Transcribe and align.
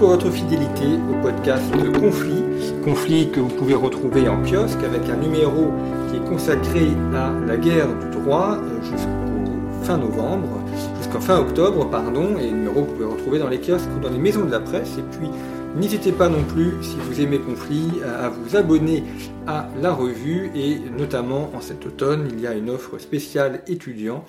Pour 0.00 0.08
votre 0.08 0.30
fidélité 0.30 0.86
au 1.10 1.22
podcast 1.22 1.62
Conflit. 2.00 2.42
Conflit 2.82 3.30
que 3.30 3.38
vous 3.38 3.50
pouvez 3.50 3.74
retrouver 3.74 4.30
en 4.30 4.42
kiosque 4.42 4.82
avec 4.82 5.06
un 5.10 5.16
numéro 5.16 5.74
qui 6.08 6.16
est 6.16 6.24
consacré 6.26 6.88
à 7.14 7.30
la 7.46 7.58
guerre 7.58 7.86
du 7.98 8.18
droit 8.18 8.56
euh, 8.56 8.80
jusqu'au 8.80 9.84
fin 9.84 9.98
novembre, 9.98 10.64
jusqu'en 10.96 11.20
fin 11.20 11.38
octobre, 11.38 11.90
pardon, 11.90 12.38
et 12.38 12.50
numéro 12.50 12.84
que 12.84 12.88
vous 12.88 12.94
pouvez 12.94 13.04
retrouver 13.04 13.38
dans 13.40 13.50
les 13.50 13.58
kiosques 13.58 13.90
ou 13.94 14.00
dans 14.00 14.08
les 14.08 14.16
maisons 14.16 14.46
de 14.46 14.50
la 14.50 14.60
presse. 14.60 14.96
Et 14.96 15.18
puis, 15.18 15.28
n'hésitez 15.76 16.12
pas 16.12 16.30
non 16.30 16.44
plus, 16.44 16.76
si 16.80 16.96
vous 16.96 17.20
aimez 17.20 17.38
Conflit, 17.38 17.90
à 18.02 18.30
vous 18.30 18.56
abonner 18.56 19.04
à 19.46 19.68
la 19.82 19.92
revue 19.92 20.50
et 20.54 20.78
notamment 20.96 21.50
en 21.54 21.60
cet 21.60 21.84
automne, 21.84 22.26
il 22.32 22.40
y 22.40 22.46
a 22.46 22.54
une 22.54 22.70
offre 22.70 22.96
spéciale 22.96 23.60
étudiant 23.66 24.24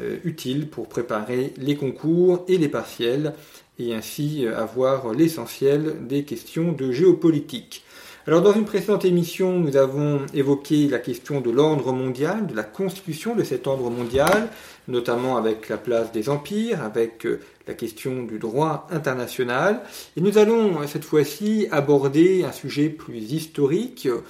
euh, 0.00 0.16
utile 0.24 0.68
pour 0.68 0.88
préparer 0.88 1.52
les 1.58 1.76
concours 1.76 2.44
et 2.48 2.56
les 2.56 2.68
partiels 2.68 3.34
et 3.78 3.94
ainsi 3.94 4.46
euh, 4.46 4.58
avoir 4.58 5.12
l'essentiel 5.12 6.06
des 6.06 6.24
questions 6.24 6.72
de 6.72 6.92
géopolitique. 6.92 7.84
Alors 8.24 8.40
dans 8.40 8.52
une 8.52 8.64
précédente 8.64 9.04
émission, 9.04 9.58
nous 9.58 9.76
avons 9.76 10.20
évoqué 10.32 10.86
la 10.86 11.00
question 11.00 11.40
de 11.40 11.50
l'ordre 11.50 11.92
mondial, 11.92 12.46
de 12.46 12.54
la 12.54 12.62
constitution 12.62 13.34
de 13.34 13.42
cet 13.42 13.66
ordre 13.66 13.90
mondial, 13.90 14.48
notamment 14.86 15.36
avec 15.36 15.68
la 15.68 15.76
place 15.76 16.12
des 16.12 16.28
empires, 16.28 16.84
avec 16.84 17.26
euh, 17.26 17.40
la 17.66 17.74
question 17.74 18.22
du 18.22 18.38
droit 18.38 18.86
international. 18.90 19.80
Et 20.16 20.20
nous 20.20 20.38
allons 20.38 20.86
cette 20.86 21.04
fois-ci 21.04 21.66
aborder 21.72 22.44
un 22.44 22.52
sujet 22.52 22.90
plus 22.90 23.32
historique, 23.32 24.06
euh, 24.06 24.20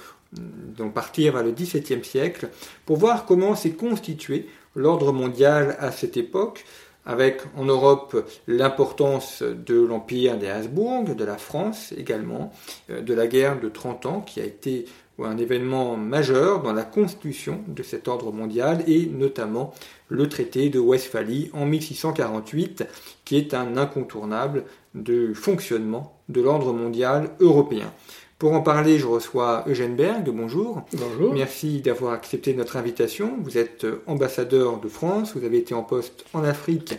donc 0.75 0.95
partir 0.95 1.33
vers 1.33 1.43
le 1.43 1.51
XVIIe 1.51 2.03
siècle, 2.03 2.49
pour 2.87 2.97
voir 2.97 3.25
comment 3.25 3.55
s'est 3.55 3.73
constitué 3.73 4.47
l'ordre 4.75 5.11
mondial 5.13 5.77
à 5.79 5.91
cette 5.91 6.17
époque, 6.17 6.65
avec 7.05 7.41
en 7.57 7.65
Europe 7.65 8.29
l'importance 8.47 9.43
de 9.43 9.79
l'empire 9.79 10.37
des 10.37 10.47
Habsbourg, 10.47 11.03
de 11.15 11.23
la 11.23 11.37
France 11.37 11.93
également, 11.97 12.51
euh, 12.89 13.01
de 13.01 13.13
la 13.13 13.27
guerre 13.27 13.59
de 13.59 13.69
30 13.69 14.05
ans 14.05 14.21
qui 14.21 14.39
a 14.39 14.45
été 14.45 14.85
un 15.19 15.37
événement 15.37 15.95
majeur 15.95 16.63
dans 16.63 16.73
la 16.73 16.83
constitution 16.83 17.61
de 17.67 17.83
cet 17.83 18.07
ordre 18.07 18.31
mondial 18.31 18.83
et 18.87 19.05
notamment 19.05 19.73
le 20.09 20.27
traité 20.27 20.69
de 20.69 20.79
Westphalie 20.79 21.51
en 21.53 21.65
1648 21.65 22.85
qui 23.23 23.37
est 23.37 23.53
un 23.53 23.77
incontournable 23.77 24.63
de 24.95 25.33
fonctionnement 25.33 26.19
de 26.29 26.41
l'ordre 26.41 26.73
mondial 26.73 27.29
européen. 27.39 27.91
Pour 28.39 28.53
en 28.53 28.61
parler, 28.61 28.99
je 28.99 29.05
reçois 29.05 29.63
Eugène 29.67 29.95
Berg. 29.95 30.29
Bonjour. 30.29 30.83
Bonjour. 30.93 31.33
Merci 31.33 31.81
d'avoir 31.81 32.13
accepté 32.13 32.53
notre 32.53 32.77
invitation. 32.77 33.37
Vous 33.41 33.57
êtes 33.57 33.85
ambassadeur 34.05 34.79
de 34.79 34.89
France, 34.89 35.35
vous 35.35 35.45
avez 35.45 35.57
été 35.57 35.73
en 35.73 35.83
poste 35.83 36.25
en 36.33 36.43
Afrique 36.43 36.95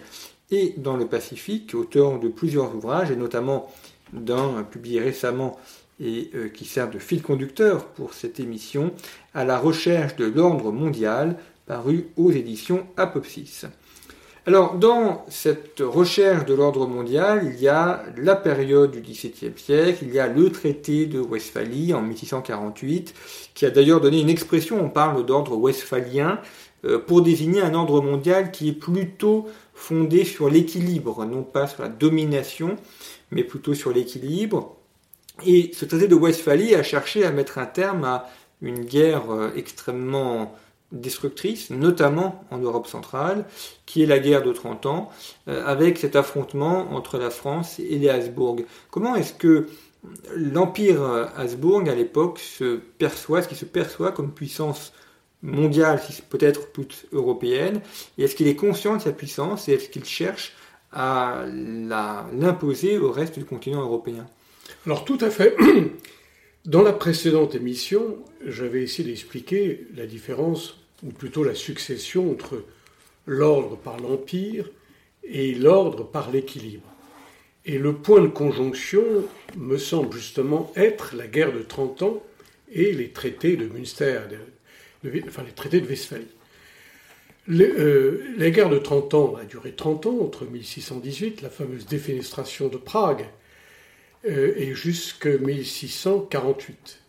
et 0.50 0.74
dans 0.77 0.96
le 0.96 1.06
Pacifique, 1.06 1.74
auteur 1.74 2.18
de 2.18 2.28
plusieurs 2.28 2.74
ouvrages 2.74 3.10
et 3.10 3.16
notamment 3.16 3.70
d'un 4.12 4.62
publié 4.62 5.00
récemment 5.00 5.58
et 6.00 6.30
euh, 6.34 6.48
qui 6.48 6.64
sert 6.64 6.90
de 6.90 6.98
fil 6.98 7.22
conducteur 7.22 7.86
pour 7.86 8.14
cette 8.14 8.40
émission, 8.40 8.92
à 9.32 9.44
la 9.44 9.58
recherche 9.58 10.16
de 10.16 10.24
l'ordre 10.24 10.72
mondial, 10.72 11.36
paru 11.66 12.08
aux 12.16 12.32
éditions 12.32 12.86
Apopsis. 12.96 13.66
Alors, 14.46 14.74
dans 14.74 15.24
cette 15.30 15.80
recherche 15.80 16.44
de 16.44 16.52
l'ordre 16.52 16.86
mondial, 16.86 17.50
il 17.54 17.62
y 17.62 17.68
a 17.68 18.04
la 18.18 18.36
période 18.36 18.90
du 18.90 19.00
XVIIe 19.00 19.54
siècle, 19.56 20.00
il 20.02 20.12
y 20.12 20.18
a 20.18 20.26
le 20.26 20.52
traité 20.52 21.06
de 21.06 21.18
Westphalie 21.18 21.94
en 21.94 22.02
1648, 22.02 23.14
qui 23.54 23.64
a 23.64 23.70
d'ailleurs 23.70 24.02
donné 24.02 24.20
une 24.20 24.28
expression, 24.28 24.84
on 24.84 24.90
parle 24.90 25.24
d'ordre 25.24 25.56
westphalien, 25.56 26.40
euh, 26.84 26.98
pour 26.98 27.22
désigner 27.22 27.62
un 27.62 27.72
ordre 27.72 28.02
mondial 28.02 28.50
qui 28.50 28.68
est 28.68 28.72
plutôt 28.74 29.46
fondé 29.72 30.27
sur 30.27 30.50
l'équilibre, 30.50 31.24
non 31.24 31.42
pas 31.42 31.66
sur 31.66 31.83
la 31.83 31.88
domination, 31.88 32.77
mais 33.30 33.44
plutôt 33.44 33.72
sur 33.72 33.92
l'équilibre. 33.94 34.77
Et 35.46 35.70
ce 35.72 35.86
traité 35.86 36.06
de 36.06 36.14
Westphalie 36.14 36.74
a 36.74 36.83
cherché 36.83 37.24
à 37.24 37.30
mettre 37.30 37.56
un 37.56 37.66
terme 37.66 38.04
à 38.04 38.28
une 38.60 38.84
guerre 38.84 39.30
euh, 39.30 39.52
extrêmement 39.56 40.54
destructrice, 40.94 41.70
notamment 41.70 42.44
en 42.50 42.58
Europe 42.58 42.86
centrale, 42.86 43.44
qui 43.86 44.02
est 44.02 44.06
la 44.06 44.18
guerre 44.18 44.42
de 44.42 44.52
30 44.52 44.86
ans, 44.86 45.10
euh, 45.48 45.64
avec 45.66 45.98
cet 45.98 46.16
affrontement 46.16 46.92
entre 46.92 47.18
la 47.18 47.30
France 47.30 47.78
et 47.78 47.98
les 47.98 48.08
Habsbourg. 48.08 48.56
Comment 48.90 49.14
est-ce 49.16 49.34
que 49.34 49.66
l'empire 50.36 51.02
Habsbourg 51.36 51.83
à 51.88 51.94
l'époque 51.94 52.38
se 52.38 52.77
perçoit, 52.98 53.42
ce 53.42 53.48
qui 53.48 53.54
se 53.54 53.64
perçoit 53.64 54.12
comme 54.12 54.33
puissance 54.33 54.92
mondiale, 55.44 56.00
peut-être 56.30 56.72
toute 56.72 57.06
européenne, 57.12 57.80
et 58.18 58.24
est-ce 58.24 58.34
qu'il 58.34 58.48
est 58.48 58.56
conscient 58.56 58.96
de 58.96 59.02
sa 59.02 59.12
puissance 59.12 59.68
et 59.68 59.74
est-ce 59.74 59.88
qu'il 59.88 60.04
cherche 60.04 60.54
à 60.90 61.44
l'imposer 61.46 62.98
au 62.98 63.12
reste 63.12 63.38
du 63.38 63.44
continent 63.44 63.83
européen? 63.83 64.27
Alors 64.86 65.04
tout 65.04 65.18
à 65.20 65.30
fait. 65.30 65.56
Dans 66.64 66.83
la 66.83 66.94
précédente 66.94 67.54
émission, 67.54 68.16
j'avais 68.46 68.83
essayé 68.83 69.06
d'expliquer 69.06 69.86
la 69.94 70.06
différence, 70.06 70.80
ou 71.04 71.10
plutôt 71.10 71.44
la 71.44 71.54
succession 71.54 72.30
entre 72.30 72.64
l'ordre 73.26 73.76
par 73.76 73.98
l'empire 73.98 74.70
et 75.22 75.54
l'ordre 75.54 76.04
par 76.04 76.30
l'équilibre. 76.30 76.90
Et 77.66 77.78
le 77.78 77.94
point 77.94 78.20
de 78.20 78.28
conjonction 78.28 79.04
me 79.56 79.78
semble 79.78 80.12
justement 80.12 80.72
être 80.76 81.14
la 81.16 81.26
guerre 81.26 81.52
de 81.52 81.62
30 81.62 82.02
ans 82.02 82.22
et 82.72 82.92
les 82.92 83.10
traités 83.10 83.56
de 83.56 83.66
Münster, 83.66 84.20
enfin 85.26 85.42
les 85.42 85.52
traités 85.52 85.80
de 85.80 85.86
Westphalie. 85.86 86.26
Euh, 87.50 88.24
la 88.36 88.50
guerre 88.50 88.70
de 88.70 88.78
30 88.78 89.14
ans 89.14 89.36
a 89.36 89.44
duré 89.44 89.72
30 89.72 90.06
ans, 90.06 90.18
entre 90.20 90.46
1618, 90.46 91.42
la 91.42 91.50
fameuse 91.50 91.86
défenestration 91.86 92.68
de 92.68 92.78
Prague, 92.78 93.26
euh, 94.26 94.54
et 94.56 94.74
jusqu'à 94.74 95.36
1648. 95.36 97.03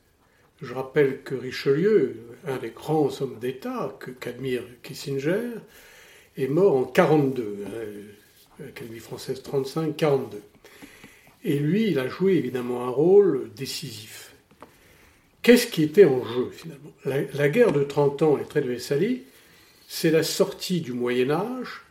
Je 0.62 0.74
rappelle 0.74 1.22
que 1.22 1.36
Richelieu, 1.36 2.16
un 2.48 2.58
des 2.58 2.70
grands 2.70 3.10
hommes 3.22 3.40
d'État 3.40 3.98
qu'admire 4.20 4.64
Kissinger, 4.84 5.52
est 6.38 6.48
mort 6.48 6.76
en 6.76 6.84
42, 6.84 7.58
hein, 7.66 8.66
Académie 8.70 9.00
française 9.00 9.42
35-42. 9.42 10.38
Et 11.44 11.60
lui, 11.60 11.90
il 11.90 12.00
a 12.00 12.08
joué 12.08 12.34
évidemment 12.34 12.86
un 12.86 12.90
rôle 12.90 13.52
décisif. 13.56 14.34
Qu'est-ce 15.42 15.68
qui 15.68 15.84
était 15.84 16.06
en 16.06 16.26
jeu 16.26 16.50
finalement? 16.52 16.92
La, 17.06 17.50
guerre 17.50 17.72
de 17.72 17.84
30 17.84 18.22
ans, 18.24 18.36
les 18.36 18.46
traits 18.46 18.66
de 18.66 18.72
Westphalie, 18.72 19.24
c'est 19.88 20.10
la 20.10 20.24
sortie 20.24 20.82
du 20.82 20.92
Moyen 20.94 21.30
Âge, 21.30 21.84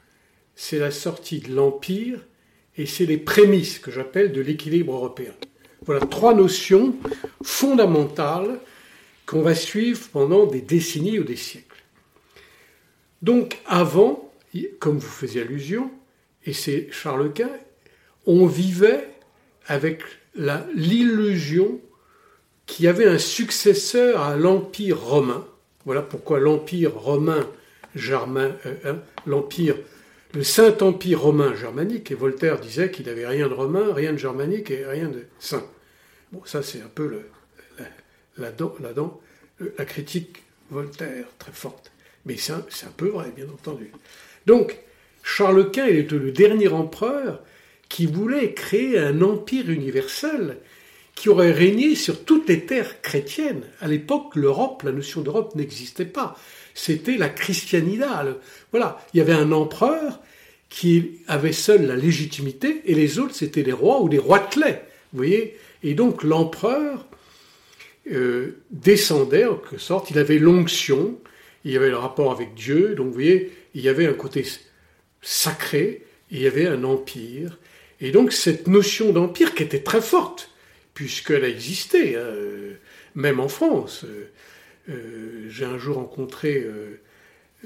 c'est 0.56 0.80
la 0.80 0.90
sortie 0.90 1.38
de 1.38 1.54
l'Empire, 1.54 2.18
et 2.76 2.86
c'est 2.86 3.06
les 3.06 3.18
prémices 3.18 3.78
que 3.78 3.92
j'appelle 3.92 4.32
de 4.32 4.40
l'équilibre 4.40 4.94
européen. 4.94 5.34
Voilà 5.86 6.00
trois 6.06 6.34
notions 6.34 6.94
fondamentales 7.42 8.58
qu'on 9.26 9.42
va 9.42 9.54
suivre 9.54 10.08
pendant 10.12 10.46
des 10.46 10.60
décennies 10.60 11.18
ou 11.18 11.24
des 11.24 11.36
siècles. 11.36 11.82
Donc 13.22 13.58
avant, 13.66 14.32
comme 14.78 14.98
vous 14.98 15.08
faisiez 15.08 15.42
allusion, 15.42 15.90
et 16.44 16.52
c'est 16.52 16.88
Charles 16.90 17.32
Quint, 17.32 17.50
on 18.26 18.46
vivait 18.46 19.08
avec 19.66 20.02
l'illusion 20.36 21.80
qu'il 22.66 22.84
y 22.84 22.88
avait 22.88 23.06
un 23.06 23.18
successeur 23.18 24.20
à 24.22 24.36
l'Empire 24.36 25.00
romain. 25.00 25.46
Voilà 25.84 26.02
pourquoi 26.02 26.40
l'Empire 26.40 26.94
romain 26.94 27.46
germain, 27.94 28.52
euh, 28.66 28.74
hein, 28.84 28.98
l'Empire 29.26 29.76
le 30.34 30.42
Saint-Empire 30.42 31.20
romain 31.20 31.54
germanique, 31.54 32.10
et 32.10 32.14
Voltaire 32.14 32.58
disait 32.58 32.90
qu'il 32.90 33.06
n'avait 33.06 33.26
rien 33.26 33.48
de 33.48 33.54
romain, 33.54 33.92
rien 33.94 34.12
de 34.12 34.18
germanique 34.18 34.70
et 34.70 34.84
rien 34.84 35.08
de 35.08 35.22
saint. 35.38 35.64
Bon, 36.32 36.42
ça 36.44 36.62
c'est 36.62 36.80
un 36.80 36.90
peu 36.94 37.22
la, 38.38 38.50
la, 39.78 39.84
critique 39.84 40.42
Voltaire, 40.70 41.26
très 41.38 41.52
forte. 41.52 41.92
Mais 42.26 42.36
c'est 42.36 42.52
un, 42.52 42.92
peu 42.96 43.08
vrai, 43.08 43.30
bien 43.36 43.46
entendu. 43.48 43.92
Donc, 44.46 44.78
Charles 45.22 45.70
Quint 45.70 45.86
était 45.86 46.16
le 46.16 46.32
dernier 46.32 46.68
empereur 46.68 47.42
qui 47.88 48.06
voulait 48.06 48.54
créer 48.54 48.98
un 48.98 49.20
empire 49.20 49.70
universel 49.70 50.58
qui 51.14 51.28
aurait 51.28 51.52
régné 51.52 51.94
sur 51.94 52.24
toutes 52.24 52.48
les 52.48 52.64
terres 52.64 53.02
chrétiennes. 53.02 53.64
À 53.80 53.88
l'époque, 53.88 54.34
l'Europe, 54.34 54.82
la 54.82 54.92
notion 54.92 55.20
d'Europe 55.20 55.54
n'existait 55.54 56.06
pas. 56.06 56.36
C'était 56.74 57.16
la 57.16 57.28
christianida. 57.28 58.24
Voilà, 58.72 58.98
il 59.12 59.18
y 59.18 59.20
avait 59.20 59.32
un 59.32 59.52
empereur 59.52 60.20
qui 60.70 61.20
avait 61.28 61.52
seul 61.52 61.86
la 61.86 61.94
légitimité 61.94 62.82
et 62.86 62.94
les 62.94 63.20
autres 63.20 63.34
c'était 63.34 63.62
des 63.62 63.72
rois 63.72 64.00
ou 64.00 64.08
des 64.08 64.18
roitelets. 64.18 64.82
Vous 65.12 65.18
voyez 65.18 65.56
Et 65.84 65.94
donc 65.94 66.24
l'empereur 66.24 67.06
euh, 68.10 68.56
descendait 68.72 69.44
en 69.44 69.54
quelque 69.54 69.78
sorte, 69.78 70.10
il 70.10 70.18
avait 70.18 70.38
l'onction, 70.38 71.20
il 71.64 71.70
y 71.70 71.76
avait 71.76 71.90
le 71.90 71.96
rapport 71.96 72.32
avec 72.32 72.54
Dieu, 72.54 72.96
donc 72.96 73.06
vous 73.06 73.12
voyez, 73.12 73.52
il 73.74 73.82
y 73.82 73.88
avait 73.88 74.06
un 74.06 74.14
côté 74.14 74.44
sacré, 75.22 76.04
il 76.32 76.40
y 76.40 76.48
avait 76.48 76.66
un 76.66 76.82
empire. 76.82 77.58
Et 78.00 78.10
donc 78.10 78.32
cette 78.32 78.66
notion 78.66 79.12
d'empire 79.12 79.54
qui 79.54 79.62
était 79.62 79.82
très 79.82 80.00
forte, 80.00 80.50
puisqu'elle 80.94 81.44
a 81.44 81.48
existé, 81.48 82.16
hein, 82.16 82.32
même 83.14 83.38
en 83.38 83.48
France. 83.48 84.04
Euh, 84.88 85.46
j'ai 85.48 85.64
un 85.64 85.78
jour 85.78 85.96
rencontré 85.96 86.62
euh, 86.62 87.00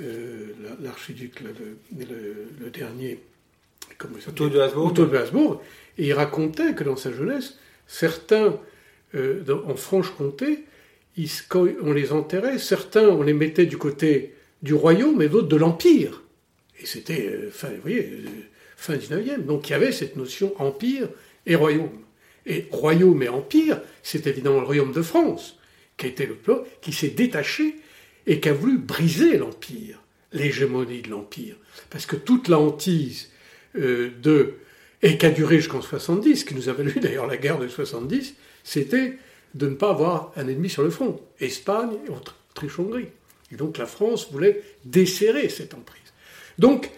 euh, 0.01 0.53
l'archiduc, 0.81 1.41
le, 1.41 2.71
dernier. 2.71 3.21
Otto 4.29 4.49
de 4.49 4.61
Habsbourg. 4.61 5.63
Et 5.97 6.07
il 6.07 6.13
racontait 6.13 6.75
que 6.75 6.85
dans 6.85 6.97
sa 6.97 7.13
jeunesse, 7.13 7.59
certains 7.89 8.61
euh, 9.15 9.43
en 9.67 9.75
Franche-Comté, 9.75 10.65
on 11.83 11.93
les 11.93 12.13
enterrait, 12.13 12.59
certains 12.59 13.09
on 13.09 13.23
les 13.23 13.33
mettait 13.33 13.67
du 13.67 13.77
côté 13.77 14.35
du 14.63 14.75
royaume 14.75 15.21
et 15.21 15.29
d'autres 15.29 15.49
de 15.49 15.57
l'empire. 15.57 16.23
Et 16.81 16.87
c'était 16.87 17.27
euh, 17.27 17.51
fin, 17.51 17.71
vous 17.71 17.81
voyez, 17.83 18.05
euh, 18.05 18.29
fin 18.77 18.95
19e. 18.95 19.45
Donc 19.45 19.69
il 19.69 19.73
y 19.73 19.75
avait 19.75 19.91
cette 19.91 20.15
notion 20.15 20.53
empire 20.61 21.09
et 21.47 21.57
royaume. 21.57 21.99
Et 22.47 22.67
royaume 22.71 23.23
et 23.23 23.29
empire, 23.29 23.81
c'est 24.03 24.27
évidemment 24.27 24.61
le 24.61 24.67
royaume 24.67 24.93
de 24.93 25.03
France, 25.03 25.59
qui 25.97 26.93
s'est 26.93 27.09
détaché 27.09 27.77
et 28.27 28.41
qui 28.41 28.49
a 28.49 28.53
voulu 28.53 28.79
briser 28.79 29.37
l'empire, 29.39 30.01
l'hégémonie 30.33 31.03
de 31.03 31.11
l'empire. 31.11 31.57
Parce 31.91 32.07
que 32.07 32.17
toute 32.17 32.49
la 32.49 32.59
hantise 32.59 33.31
de 33.75 34.55
et 35.03 35.19
qui 35.19 35.27
a 35.27 35.31
duré 35.31 35.57
jusqu'en 35.57 35.81
70, 35.81 36.45
qui 36.45 36.55
nous 36.55 36.69
a 36.69 36.73
valu 36.73 36.93
d'ailleurs 37.01 37.27
la 37.27 37.37
guerre 37.37 37.59
de 37.59 37.69
70, 37.69 38.35
c'était 38.65 39.19
de 39.55 39.69
ne 39.69 39.75
pas 39.75 39.91
avoir 39.91 40.33
un 40.37 40.49
ennemi 40.49 40.69
sur 40.69 40.83
le 40.83 40.91
front. 40.91 41.21
Espagne 41.41 41.97
Autriche-Hongrie. 42.09 43.09
Et 43.53 43.57
donc 43.57 43.79
la 43.79 43.87
France 43.87 44.31
voulait 44.31 44.63
desserrer 44.85 45.49
cette 45.49 45.75
emprise. 45.75 46.13
Donc, 46.59 46.91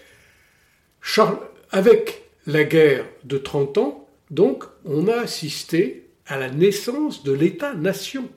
Charles, 1.01 1.39
avec 1.71 2.25
la 2.47 2.65
guerre 2.65 3.05
de 3.25 3.39
30 3.39 3.79
ans, 3.79 4.09
donc, 4.31 4.65
on 4.85 5.09
a 5.09 5.17
assisté 5.17 6.07
à 6.27 6.39
la 6.39 6.51
naissance 6.51 7.25
de 7.25 7.33
l'État-nation. 7.33 8.29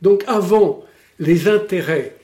Donc, 0.00 0.22
avant 0.26 0.84
les 1.18 1.48
intérêts 1.48 2.16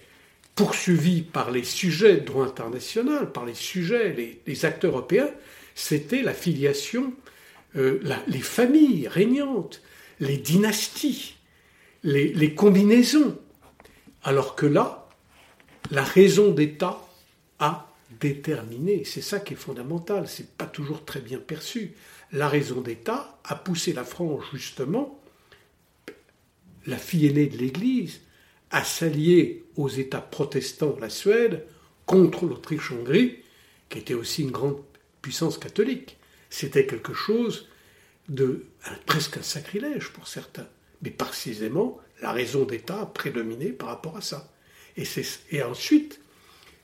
poursuivis 0.55 1.23
par 1.23 1.51
les 1.51 1.65
sujets 1.65 2.17
de 2.17 2.25
droit 2.25 2.47
international, 2.47 3.33
par 3.33 3.45
les 3.45 3.55
sujets, 3.55 4.41
les 4.47 4.65
acteurs 4.65 4.93
européens, 4.93 5.29
c'était 5.77 6.23
la 6.23 6.33
filiation, 6.33 7.13
euh, 7.77 8.01
les 8.27 8.41
familles 8.41 9.07
régnantes, 9.07 9.83
les 10.19 10.39
dynasties, 10.39 11.37
les, 12.03 12.55
combinaisons. 12.55 13.39
Alors 14.25 14.57
que 14.57 14.65
là, 14.65 15.09
la 15.91 16.03
raison 16.03 16.51
d'État 16.51 17.07
a 17.59 17.93
déterminé. 18.19 19.05
C'est 19.05 19.21
ça 19.21 19.39
qui 19.39 19.53
est 19.53 19.57
fondamental, 19.57 20.27
c'est 20.27 20.57
pas 20.57 20.65
toujours 20.65 21.05
très 21.05 21.21
bien 21.21 21.39
perçu. 21.39 21.93
La 22.33 22.49
raison 22.49 22.81
d'État 22.81 23.39
a 23.45 23.55
poussé 23.55 23.93
la 23.93 24.05
France 24.05 24.45
justement, 24.53 25.21
la 26.87 26.97
fille 26.97 27.27
aînée 27.27 27.47
de 27.47 27.59
l'Église, 27.59 28.23
à 28.71 28.83
s'allier 28.83 29.65
aux 29.77 29.91
États 29.91 30.23
protestants, 30.23 30.97
la 31.01 31.11
Suède, 31.11 31.67
contre 32.07 32.47
l'Autriche-Hongrie, 32.47 33.43
qui 33.91 33.99
était 33.99 34.15
aussi 34.15 34.43
une 34.43 34.51
grande 34.51 34.81
puissance 35.27 35.59
catholique. 35.59 36.19
C'était 36.51 36.87
quelque 36.87 37.13
chose 37.13 37.67
de 38.29 38.65
presque 39.07 39.39
un 39.39 39.43
sacrilège 39.43 40.11
pour 40.11 40.29
certains. 40.29 40.69
Mais 41.03 41.11
précisément, 41.11 41.99
la 42.23 42.31
raison 42.31 42.63
d'État 42.63 43.01
a 43.01 43.07
prédominé 43.07 43.71
par 43.71 43.89
rapport 43.89 44.17
à 44.17 44.21
ça. 44.21 44.53
Et, 44.97 45.03
et 45.51 45.65
ensuite, 45.65 46.21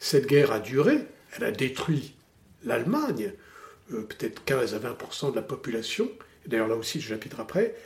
cette 0.01 0.27
guerre 0.27 0.51
a 0.51 0.59
duré, 0.59 1.07
elle 1.37 1.45
a 1.45 1.53
détruit 1.53 2.15
l'Allemagne, 2.65 3.33
euh, 3.93 4.03
peut-être 4.03 4.43
15 4.45 4.75
à 4.75 4.81
20% 4.81 5.31
de 5.31 5.37
la 5.37 5.43
population. 5.43 6.11
D'ailleurs, 6.45 6.67
là 6.67 6.75
aussi, 6.75 7.01
je 7.01 7.11
chapitre 7.11 7.39
après. 7.39 7.77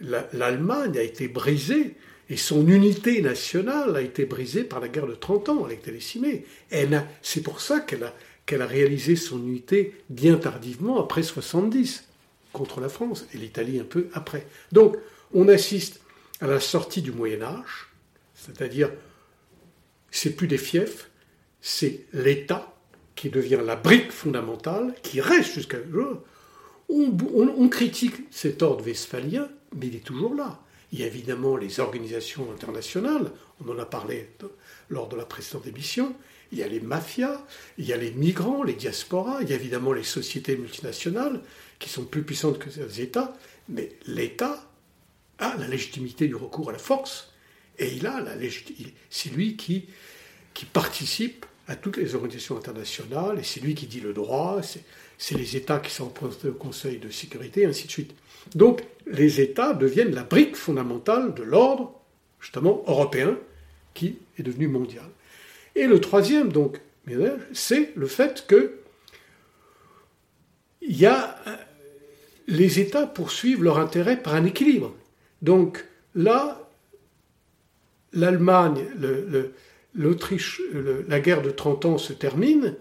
L'Allemagne 0.00 0.98
a 0.98 1.02
été 1.02 1.28
brisée 1.28 1.96
et 2.28 2.36
son 2.36 2.68
unité 2.68 3.22
nationale 3.22 3.96
a 3.96 4.02
été 4.02 4.26
brisée 4.26 4.64
par 4.64 4.80
la 4.80 4.88
guerre 4.88 5.06
de 5.06 5.14
30 5.14 5.48
ans. 5.48 5.62
Elle 5.64 5.70
a 5.70 5.74
été 5.76 5.92
décimée. 5.92 6.44
C'est 7.22 7.42
pour 7.42 7.62
ça 7.62 7.80
qu'elle 7.80 8.04
a, 8.04 8.12
qu'elle 8.46 8.62
a 8.62 8.66
réalisé 8.66 9.16
son 9.16 9.38
unité 9.38 9.94
bien 10.10 10.36
tardivement, 10.36 11.00
après 11.00 11.22
70, 11.22 12.08
contre 12.52 12.80
la 12.80 12.88
France, 12.88 13.26
et 13.34 13.38
l'Italie 13.38 13.80
un 13.80 13.84
peu 13.84 14.08
après. 14.12 14.46
Donc, 14.72 14.96
on 15.32 15.48
assiste 15.48 16.00
à 16.40 16.46
la 16.46 16.60
sortie 16.60 17.02
du 17.02 17.12
Moyen 17.12 17.42
Âge, 17.42 17.88
c'est-à-dire, 18.34 18.90
c'est 20.10 20.36
plus 20.36 20.46
des 20.46 20.58
fiefs, 20.58 21.10
c'est 21.60 22.04
l'État 22.12 22.74
qui 23.16 23.30
devient 23.30 23.60
la 23.64 23.76
brique 23.76 24.12
fondamentale, 24.12 24.94
qui 25.02 25.20
reste 25.20 25.54
jusqu'à 25.54 25.78
on, 26.88 27.16
on, 27.34 27.48
on, 27.56 27.68
critique 27.68 28.14
cet 28.30 28.62
ordre 28.62 28.84
westphalien, 28.84 29.48
mais 29.74 29.86
il 29.86 29.96
est 29.96 30.04
toujours 30.04 30.34
là. 30.34 30.60
Il 30.92 31.00
y 31.00 31.02
a 31.02 31.06
évidemment 31.06 31.56
les 31.56 31.80
organisations 31.80 32.50
internationales, 32.52 33.32
on 33.64 33.70
en 33.70 33.78
a 33.78 33.86
parlé 33.86 34.28
lors 34.88 35.08
de 35.08 35.16
la 35.16 35.24
précédente 35.24 35.66
émission, 35.66 36.14
il 36.54 36.60
y 36.60 36.62
a 36.62 36.68
les 36.68 36.78
mafias, 36.78 37.44
il 37.78 37.84
y 37.84 37.92
a 37.92 37.96
les 37.96 38.12
migrants, 38.12 38.62
les 38.62 38.74
diasporas, 38.74 39.42
il 39.42 39.50
y 39.50 39.52
a 39.52 39.56
évidemment 39.56 39.92
les 39.92 40.04
sociétés 40.04 40.56
multinationales 40.56 41.40
qui 41.80 41.88
sont 41.88 42.04
plus 42.04 42.22
puissantes 42.22 42.60
que 42.60 42.70
les 42.70 43.00
États, 43.00 43.36
mais 43.68 43.90
l'État 44.06 44.70
a 45.38 45.56
la 45.56 45.66
légitimité 45.66 46.28
du 46.28 46.36
recours 46.36 46.68
à 46.68 46.72
la 46.72 46.78
force 46.78 47.32
et 47.80 47.92
il 47.92 48.06
a 48.06 48.20
la 48.20 48.34
c'est 49.10 49.30
lui 49.30 49.56
qui, 49.56 49.88
participe 50.72 51.44
à 51.66 51.74
toutes 51.74 51.96
les 51.96 52.14
organisations 52.14 52.56
internationales 52.56 53.40
et 53.40 53.42
c'est 53.42 53.60
lui 53.60 53.74
qui 53.74 53.88
dit 53.88 54.00
le 54.00 54.12
droit, 54.12 54.60
c'est 55.18 55.36
les 55.36 55.56
États 55.56 55.80
qui 55.80 55.90
sont 55.90 56.12
au 56.22 56.52
Conseil 56.52 56.98
de 56.98 57.10
sécurité, 57.10 57.62
et 57.62 57.66
ainsi 57.66 57.86
de 57.86 57.90
suite. 57.90 58.14
Donc 58.54 58.84
les 59.08 59.40
États 59.40 59.74
deviennent 59.74 60.14
la 60.14 60.22
brique 60.22 60.54
fondamentale 60.54 61.34
de 61.34 61.42
l'ordre, 61.42 62.00
justement, 62.40 62.84
européen, 62.86 63.36
qui 63.92 64.18
est 64.38 64.42
devenu 64.44 64.68
mondial. 64.68 65.08
Et 65.74 65.86
le 65.86 66.00
troisième, 66.00 66.52
donc, 66.52 66.80
c'est 67.52 67.92
le 67.96 68.06
fait 68.06 68.46
que 68.46 68.74
a, 71.04 71.36
les 72.46 72.80
États 72.80 73.06
poursuivent 73.06 73.62
leur 73.62 73.78
intérêt 73.78 74.20
par 74.20 74.34
un 74.34 74.44
équilibre. 74.44 74.94
Donc 75.42 75.84
là, 76.14 76.68
l'Allemagne, 78.12 78.86
l'Autriche, 79.94 80.60
la 81.08 81.20
guerre 81.20 81.42
de 81.42 81.50
30 81.50 81.84
ans 81.84 81.98
se 81.98 82.12
termine 82.12 82.76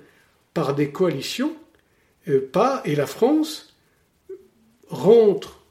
par 0.54 0.76
des 0.76 0.92
coalitions, 0.92 1.56
euh, 2.28 2.48
pas, 2.52 2.82
et 2.86 2.96
la 2.96 3.08
France 3.08 3.76
rentre 4.88 5.62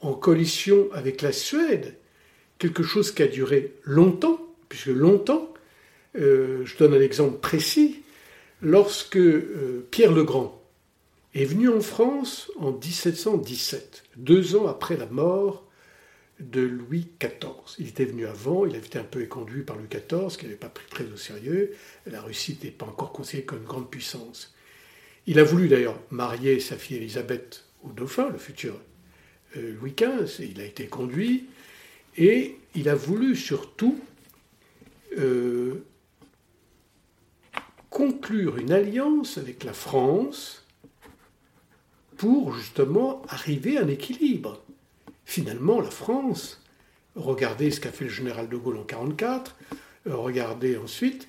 en 0.00 0.12
coalition 0.12 0.88
avec 0.92 1.22
la 1.22 1.32
Suède, 1.32 1.96
quelque 2.58 2.82
chose 2.82 3.12
qui 3.12 3.22
a 3.22 3.28
duré 3.28 3.74
longtemps, 3.84 4.40
puisque 4.68 4.86
longtemps, 4.86 5.53
euh, 5.53 5.53
je 6.14 6.76
donne 6.76 6.94
un 6.94 7.00
exemple 7.00 7.38
précis. 7.38 8.04
Lorsque 8.64 9.18
euh, 9.18 9.86
Pierre 9.90 10.12
le 10.12 10.24
Grand 10.24 10.62
est 11.34 11.44
venu 11.44 11.68
en 11.68 11.80
France 11.80 12.50
en 12.56 12.72
1717, 12.72 14.04
deux 14.16 14.56
ans 14.56 14.66
après 14.66 14.96
la 14.96 15.04
mort 15.04 15.68
de 16.40 16.62
Louis 16.62 17.08
XIV. 17.20 17.76
Il 17.78 17.88
était 17.88 18.06
venu 18.06 18.26
avant, 18.26 18.64
il 18.64 18.74
avait 18.74 18.86
été 18.86 18.98
un 18.98 19.04
peu 19.04 19.20
éconduit 19.20 19.62
par 19.62 19.76
Louis 19.76 19.88
XIV, 19.90 20.36
qui 20.38 20.46
n'avait 20.46 20.56
pas 20.56 20.70
pris 20.70 20.86
très 20.88 21.04
au 21.04 21.16
sérieux. 21.16 21.74
La 22.06 22.22
Russie 22.22 22.52
n'était 22.52 22.70
pas 22.70 22.86
encore 22.86 23.12
considérée 23.12 23.44
comme 23.44 23.58
une 23.58 23.64
grande 23.64 23.90
puissance. 23.90 24.54
Il 25.26 25.38
a 25.38 25.44
voulu 25.44 25.68
d'ailleurs 25.68 26.00
marier 26.10 26.58
sa 26.58 26.76
fille 26.76 26.96
Élisabeth 26.96 27.64
au 27.82 27.90
dauphin, 27.90 28.30
le 28.30 28.38
futur 28.38 28.80
euh, 29.56 29.74
Louis 29.78 29.94
XV, 29.94 30.42
et 30.42 30.46
il 30.46 30.60
a 30.60 30.64
été 30.64 30.86
conduit. 30.86 31.48
Et 32.16 32.56
il 32.74 32.88
a 32.88 32.94
voulu 32.94 33.36
surtout 33.36 34.00
conclure 37.94 38.58
une 38.58 38.72
alliance 38.72 39.38
avec 39.38 39.62
la 39.62 39.72
France 39.72 40.64
pour 42.16 42.52
justement 42.52 43.22
arriver 43.28 43.78
à 43.78 43.82
un 43.82 43.88
équilibre. 43.88 44.60
Finalement, 45.24 45.80
la 45.80 45.90
France, 45.90 46.60
regardez 47.14 47.70
ce 47.70 47.78
qu'a 47.78 47.92
fait 47.92 48.04
le 48.04 48.10
général 48.10 48.48
de 48.48 48.56
Gaulle 48.56 48.78
en 48.78 48.84
1944, 48.84 49.56
euh, 50.08 50.16
regardez 50.16 50.76
ensuite 50.76 51.28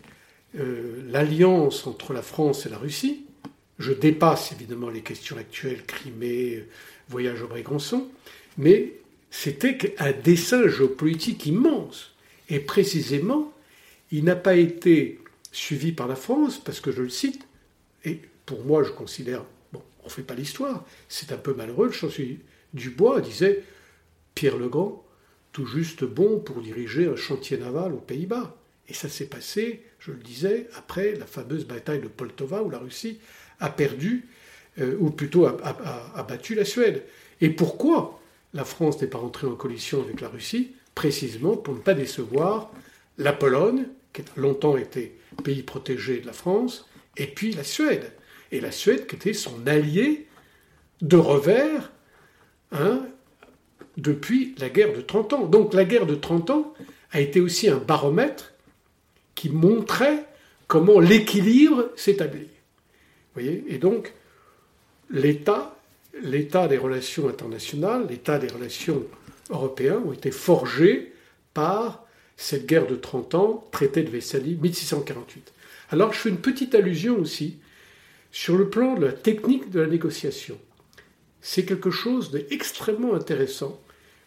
euh, 0.57 1.03
l'alliance 1.07 1.85
entre 1.85 2.13
la 2.13 2.23
France 2.23 2.65
et 2.65 2.69
la 2.69 2.79
Russie. 2.79 3.25
Je 3.77 3.93
dépasse 3.93 4.51
évidemment 4.51 4.89
les 4.89 5.01
questions 5.01 5.37
actuelles, 5.37 5.85
Crimée, 5.85 6.65
voyage 7.09 7.43
au 7.43 7.47
Brégançon, 7.47 8.07
mais 8.57 8.93
c'était 9.29 9.93
un 9.99 10.13
dessin 10.13 10.67
géopolitique 10.67 11.45
immense. 11.45 12.15
Et 12.49 12.59
précisément, 12.59 13.53
il 14.11 14.23
n'a 14.23 14.35
pas 14.35 14.55
été 14.55 15.19
suivi 15.55 15.91
par 15.91 16.07
la 16.07 16.15
France, 16.15 16.59
parce 16.59 16.79
que 16.79 16.91
je 16.91 17.01
le 17.01 17.09
cite, 17.09 17.47
et 18.03 18.21
pour 18.45 18.63
moi 18.65 18.83
je 18.83 18.91
considère, 18.91 19.43
bon, 19.73 19.81
on 20.03 20.05
ne 20.05 20.11
fait 20.11 20.21
pas 20.21 20.35
l'histoire, 20.35 20.85
c'est 21.07 21.31
un 21.31 21.37
peu 21.37 21.53
malheureux, 21.53 21.87
le 21.87 21.93
chancelier 21.93 22.39
Dubois 22.73 23.21
disait 23.21 23.63
Pierre 24.35 24.57
le 24.57 24.67
Grand, 24.67 25.05
tout 25.53 25.65
juste 25.65 26.03
bon 26.03 26.39
pour 26.39 26.61
diriger 26.61 27.07
un 27.07 27.15
chantier 27.15 27.57
naval 27.57 27.93
aux 27.93 28.01
Pays-Bas. 28.01 28.57
Et 28.89 28.93
ça 28.93 29.07
s'est 29.07 29.27
passé, 29.27 29.83
je 29.99 30.11
le 30.11 30.17
disais, 30.17 30.67
après 30.75 31.15
la 31.15 31.25
fameuse 31.25 31.65
bataille 31.65 32.01
de 32.01 32.09
Poltova 32.09 32.61
où 32.61 32.69
la 32.69 32.77
Russie 32.77 33.19
a 33.59 33.69
perdu, 33.69 34.27
euh, 34.79 34.97
ou 34.99 35.09
plutôt 35.09 35.45
a, 35.45 36.25
battu 36.27 36.53
la 36.55 36.65
Suède. 36.65 37.03
Et 37.39 37.49
pourquoi 37.49 38.19
la 38.53 38.65
France 38.65 39.01
n'est 39.01 39.07
pas 39.07 39.17
rentrée 39.17 39.47
en 39.47 39.55
coalition 39.55 40.01
avec 40.03 40.19
la 40.19 40.27
Russie? 40.27 40.73
Précisément 40.93 41.55
pour 41.55 41.73
ne 41.73 41.79
pas 41.79 41.93
décevoir 41.93 42.71
la 43.17 43.31
Pologne, 43.31 43.85
qui 44.15 44.21
a 44.21 44.39
longtemps 44.39 44.77
été 44.77 45.17
pays 45.43 45.63
protégé 45.63 46.19
de 46.19 46.25
la 46.25 46.33
France, 46.33 46.87
et 47.17 47.27
puis 47.27 47.51
la 47.51 47.63
Suède. 47.63 48.11
Et 48.51 48.61
la 48.61 48.71
Suède 48.71 49.07
qui 49.07 49.15
était 49.15 49.33
son 49.33 49.67
allié 49.67 50.27
de 51.01 51.17
revers 51.17 51.91
hein, 52.71 53.05
depuis 53.97 54.55
la 54.59 54.69
guerre 54.69 54.93
de 54.93 55.01
30 55.01 55.33
ans. 55.33 55.45
Donc 55.45 55.73
la 55.73 55.83
guerre 55.83 56.05
de 56.05 56.15
30 56.15 56.49
ans 56.49 56.73
a 57.11 57.19
été 57.19 57.39
aussi 57.41 57.69
un 57.69 57.77
baromètre 57.77 58.53
qui 59.35 59.49
montrait 59.49 60.25
comment 60.67 60.99
l'équilibre 60.99 61.89
s'établit. 61.95 62.49
voyez? 63.33 63.63
Et 63.67 63.77
donc, 63.77 64.13
l'État, 65.09 65.77
l'état 66.21 66.67
des 66.67 66.77
relations 66.77 67.27
internationales, 67.27 68.07
l'état 68.09 68.39
des 68.39 68.47
relations 68.47 69.03
européennes 69.49 70.03
ont 70.05 70.13
été 70.13 70.31
forgés 70.31 71.13
par 71.53 72.04
cette 72.37 72.65
guerre 72.65 72.87
de 72.87 72.95
30 72.95 73.35
ans, 73.35 73.67
traité 73.71 74.03
de 74.03 74.11
Westphalie, 74.11 74.55
1648. 74.55 75.53
Alors, 75.89 76.13
je 76.13 76.19
fais 76.19 76.29
une 76.29 76.41
petite 76.41 76.75
allusion 76.75 77.17
aussi 77.19 77.57
sur 78.31 78.57
le 78.57 78.69
plan 78.69 78.95
de 78.95 79.05
la 79.05 79.13
technique 79.13 79.69
de 79.69 79.79
la 79.79 79.87
négociation. 79.87 80.57
C'est 81.41 81.63
quelque 81.63 81.91
chose 81.91 82.31
d'extrêmement 82.31 83.13
intéressant 83.13 83.79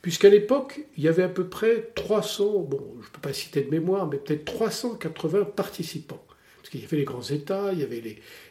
puisqu'à 0.02 0.28
l'époque, 0.28 0.80
il 0.96 1.04
y 1.04 1.08
avait 1.08 1.24
à 1.24 1.28
peu 1.28 1.44
près 1.44 1.90
300, 1.94 2.60
bon, 2.60 2.80
je 3.00 3.06
ne 3.06 3.12
peux 3.12 3.20
pas 3.20 3.32
citer 3.32 3.62
de 3.62 3.70
mémoire, 3.70 4.06
mais 4.06 4.16
peut-être 4.16 4.44
380 4.44 5.44
participants. 5.44 6.24
Parce 6.56 6.70
qu'il 6.70 6.80
y 6.80 6.84
avait 6.84 6.96
les 6.96 7.04
grands 7.04 7.22
États, 7.22 7.72
il 7.72 7.80
y 7.80 7.82
avait 7.82 8.02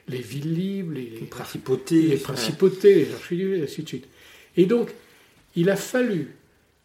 les, 0.08 0.22
villes 0.22 0.54
libres, 0.54 0.94
les, 0.94 1.08
principautés, 1.26 2.02
les 2.04 2.18
principautés, 2.18 3.08
les 3.32 3.60
et 3.60 3.64
ainsi 3.64 3.84
de 3.84 3.88
suite. 3.88 4.08
Et 4.56 4.66
donc, 4.66 4.90
il 5.56 5.70
a 5.70 5.76
fallu 5.76 6.36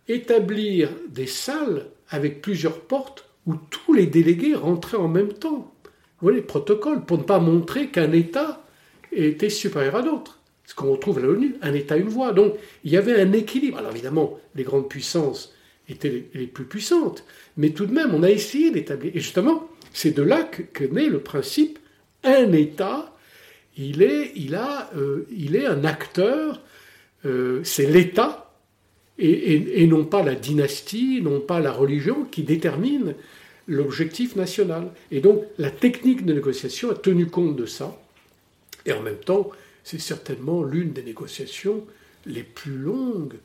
établir 0.08 0.90
des 1.08 1.26
salles 1.26 1.86
avec 2.12 2.40
plusieurs 2.40 2.80
portes 2.80 3.28
où 3.46 3.54
tous 3.56 3.92
les 3.92 4.06
délégués 4.06 4.54
rentraient 4.54 4.96
en 4.96 5.08
même 5.08 5.32
temps. 5.32 5.74
Vous 6.20 6.28
voyez, 6.28 6.38
les 6.38 6.46
protocoles, 6.46 7.04
pour 7.04 7.18
ne 7.18 7.24
pas 7.24 7.40
montrer 7.40 7.88
qu'un 7.88 8.12
État 8.12 8.64
était 9.10 9.50
supérieur 9.50 9.96
à 9.96 10.02
d'autres 10.02 10.38
ce 10.72 10.74
qu'on 10.74 10.92
retrouve 10.92 11.18
à 11.18 11.20
l'ONU, 11.20 11.56
un 11.60 11.74
État, 11.74 11.96
une 11.96 12.08
voix. 12.08 12.32
Donc 12.32 12.54
il 12.84 12.92
y 12.92 12.96
avait 12.96 13.20
un 13.20 13.32
équilibre. 13.32 13.78
Alors 13.78 13.90
évidemment, 13.90 14.40
les 14.54 14.64
grandes 14.64 14.88
puissances 14.88 15.54
étaient 15.88 16.24
les, 16.32 16.46
plus 16.46 16.64
puissantes, 16.64 17.24
mais 17.56 17.70
tout 17.70 17.86
de 17.86 17.92
même, 17.92 18.14
on 18.14 18.22
a 18.22 18.30
essayé 18.30 18.70
d'établir. 18.70 19.12
Et 19.14 19.20
justement, 19.20 19.68
c'est 19.92 20.12
de 20.12 20.22
là 20.22 20.44
que, 20.44 20.84
naît 20.84 21.08
le 21.08 21.20
principe 21.20 21.78
un 22.24 22.52
État, 22.52 23.14
il 23.76 24.02
est, 24.02 24.32
il 24.36 24.54
a, 24.54 24.90
euh, 24.96 25.26
il 25.36 25.56
est 25.56 25.66
un 25.66 25.84
acteur, 25.84 26.62
euh, 27.26 27.60
c'est 27.64 27.86
l'État, 27.86 28.41
et, 29.18 29.86
non 29.86 30.04
pas 30.04 30.22
la 30.22 30.34
dynastie, 30.34 31.20
non 31.22 31.40
pas 31.40 31.60
la 31.60 31.72
religion 31.72 32.24
qui 32.24 32.42
détermine 32.42 33.14
l'objectif 33.68 34.36
national. 34.36 34.90
Et 35.10 35.20
donc 35.20 35.44
la 35.58 35.70
technique 35.70 36.24
de 36.24 36.32
négociation 36.32 36.90
a 36.90 36.94
tenu 36.94 37.26
compte 37.26 37.56
de 37.56 37.66
ça, 37.66 37.98
et 38.86 38.92
en 38.92 39.02
même 39.02 39.18
temps, 39.18 39.50
c'est 39.84 40.00
certainement 40.00 40.62
l'une 40.62 40.92
des 40.92 41.02
négociations 41.02 41.84
les 42.26 42.42
plus 42.42 42.76
longues 42.76 43.36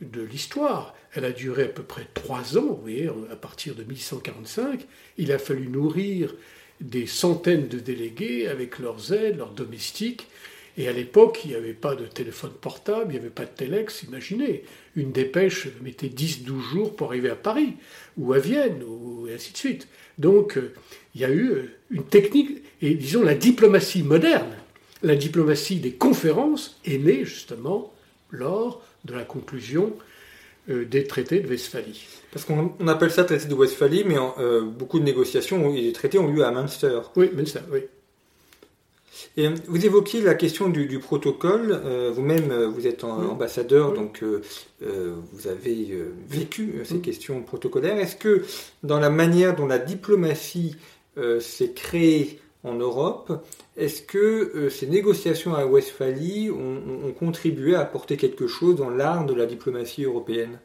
de 0.00 0.22
l'histoire. 0.22 0.94
Elle 1.14 1.24
a 1.24 1.32
duré 1.32 1.64
à 1.64 1.68
peu 1.68 1.82
près 1.82 2.06
trois 2.14 2.58
ans, 2.58 2.66
vous 2.66 2.82
voyez, 2.82 3.08
à 3.30 3.36
partir 3.36 3.74
de 3.74 3.84
1145. 3.84 4.86
Il 5.18 5.32
a 5.32 5.38
fallu 5.38 5.68
nourrir 5.68 6.34
des 6.80 7.06
centaines 7.06 7.68
de 7.68 7.78
délégués 7.78 8.48
avec 8.48 8.78
leurs 8.78 9.12
aides, 9.12 9.38
leurs 9.38 9.52
domestiques. 9.52 10.26
Et 10.76 10.88
à 10.88 10.92
l'époque, 10.92 11.40
il 11.44 11.50
n'y 11.50 11.56
avait 11.56 11.72
pas 11.72 11.94
de 11.94 12.06
téléphone 12.06 12.50
portable, 12.60 13.06
il 13.10 13.12
n'y 13.12 13.20
avait 13.20 13.30
pas 13.30 13.44
de 13.44 13.54
téléx. 13.54 14.02
Imaginez, 14.02 14.64
une 14.96 15.12
dépêche 15.12 15.68
mettait 15.82 16.08
10-12 16.08 16.60
jours 16.60 16.96
pour 16.96 17.08
arriver 17.08 17.30
à 17.30 17.36
Paris, 17.36 17.74
ou 18.16 18.32
à 18.32 18.38
Vienne, 18.38 18.82
ou 18.82 19.28
ainsi 19.32 19.52
de 19.52 19.56
suite. 19.56 19.88
Donc, 20.18 20.56
euh, 20.56 20.72
il 21.14 21.20
y 21.20 21.24
a 21.24 21.30
eu 21.30 21.50
euh, 21.50 21.70
une 21.90 22.04
technique, 22.04 22.62
et 22.82 22.94
disons 22.94 23.22
la 23.22 23.34
diplomatie 23.34 24.02
moderne 24.02 24.56
la 25.04 25.14
diplomatie 25.14 25.76
des 25.76 25.92
conférences 25.92 26.80
est 26.84 26.98
née 26.98 27.24
justement 27.24 27.92
lors 28.30 28.82
de 29.04 29.12
la 29.14 29.22
conclusion 29.22 29.92
euh, 30.70 30.84
des 30.86 31.04
traités 31.04 31.40
de 31.40 31.48
Westphalie. 31.48 32.06
Parce 32.32 32.44
qu'on 32.44 32.74
appelle 32.88 33.10
ça 33.10 33.24
traité 33.24 33.46
de 33.46 33.54
Westphalie, 33.54 34.04
mais 34.04 34.16
euh, 34.38 34.62
beaucoup 34.62 34.98
de 34.98 35.04
négociations 35.04 35.74
et 35.74 35.82
des 35.82 35.92
traités 35.92 36.18
ont 36.18 36.32
lieu 36.32 36.42
à 36.42 36.50
Münster. 36.50 37.00
Oui, 37.16 37.30
Münster, 37.34 37.60
oui. 37.70 37.80
Et 39.36 39.46
euh, 39.46 39.54
vous 39.66 39.84
évoquiez 39.84 40.22
la 40.22 40.34
question 40.34 40.68
du, 40.68 40.98
protocole. 40.98 41.80
Vous-même, 42.14 42.52
vous 42.64 42.86
êtes 42.86 43.04
ambassadeur, 43.04 43.92
donc 43.92 44.22
vous 44.22 45.48
avez 45.48 45.98
vécu 46.28 46.82
ces 46.84 46.98
questions 46.98 47.42
protocolaires. 47.42 47.96
Est-ce 47.98 48.16
que 48.16 48.42
dans 48.82 49.00
la 49.00 49.10
manière 49.10 49.56
dont 49.56 49.66
la 49.66 49.78
diplomatie 49.78 50.76
s'est 51.40 51.72
créée 51.72 52.40
en 52.64 52.74
Europe. 52.74 53.44
Est-ce 53.76 54.02
que 54.02 54.18
euh, 54.18 54.70
ces 54.70 54.86
négociations 54.86 55.54
à 55.54 55.66
Westphalie 55.66 56.50
ont, 56.50 57.12
contribué 57.18 57.74
à 57.74 57.80
apporter 57.80 58.16
quelque 58.16 58.46
chose 58.46 58.76
dans 58.76 58.90
l'art 58.90 59.26
de 59.26 59.34
la 59.34 59.46
diplomatie 59.46 60.04
européenne? 60.04 60.58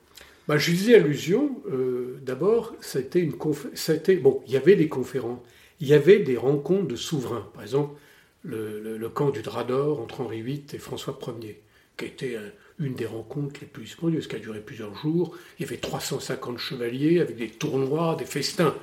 Bah, 0.48 0.58
Je 0.58 0.72
disais 0.72 0.96
allusion. 0.96 1.52
Euh, 1.72 2.18
d'abord, 2.24 2.74
ça 2.82 3.00
a 3.00 3.02
été 3.02 3.20
une 3.20 3.34
ça 3.76 3.94
bon. 4.22 4.42
Il 4.48 4.54
y 4.54 4.58
avait 4.58 4.76
des 4.76 4.88
conférences, 4.88 5.40
il 5.80 5.88
y 5.88 5.94
avait 5.94 6.20
des 6.20 6.38
rencontres 6.38 6.88
de 6.88 6.96
souverains. 6.96 7.48
Par 7.54 7.64
exemple, 7.64 7.94
le, 8.44 9.10
camp 9.10 9.32
du 9.32 9.42
Drap 9.42 9.66
d'Or 9.66 10.00
entre 10.02 10.22
Henri 10.22 10.42
VIII 10.42 10.66
et 10.74 10.78
François 10.78 11.18
Ier, 11.42 11.62
qui 11.98 12.06
a 12.06 12.08
été 12.08 12.38
une 12.80 12.96
des 12.96 13.06
rencontres 13.06 13.60
les 13.62 13.68
plus 13.68 13.88
splendeuses, 13.88 14.28
qui 14.28 14.36
a 14.36 14.40
duré 14.40 14.62
plusieurs 14.62 14.96
jours. 14.96 15.36
Il 15.58 15.64
y 15.64 15.66
avait 15.66 15.78
350 15.78 16.58
chevaliers 16.58 17.20
avec 17.20 17.36
des 17.36 17.50
tournois, 17.50 18.16
des 18.18 18.26
festins. 18.26 18.76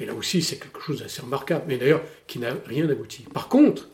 Et 0.00 0.06
là 0.06 0.14
aussi, 0.14 0.42
c'est 0.42 0.56
quelque 0.56 0.80
chose 0.80 1.00
d'assez 1.00 1.22
remarquable, 1.22 1.64
mais 1.68 1.78
d'ailleurs 1.78 2.02
qui 2.26 2.38
n'a 2.38 2.54
rien 2.66 2.88
abouti. 2.88 3.24
Par 3.32 3.48
contre, 3.48 3.88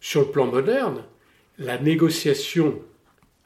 sur 0.00 0.20
le 0.20 0.28
plan 0.28 0.46
moderne, 0.46 1.04
la 1.58 1.78
négociation, 1.78 2.80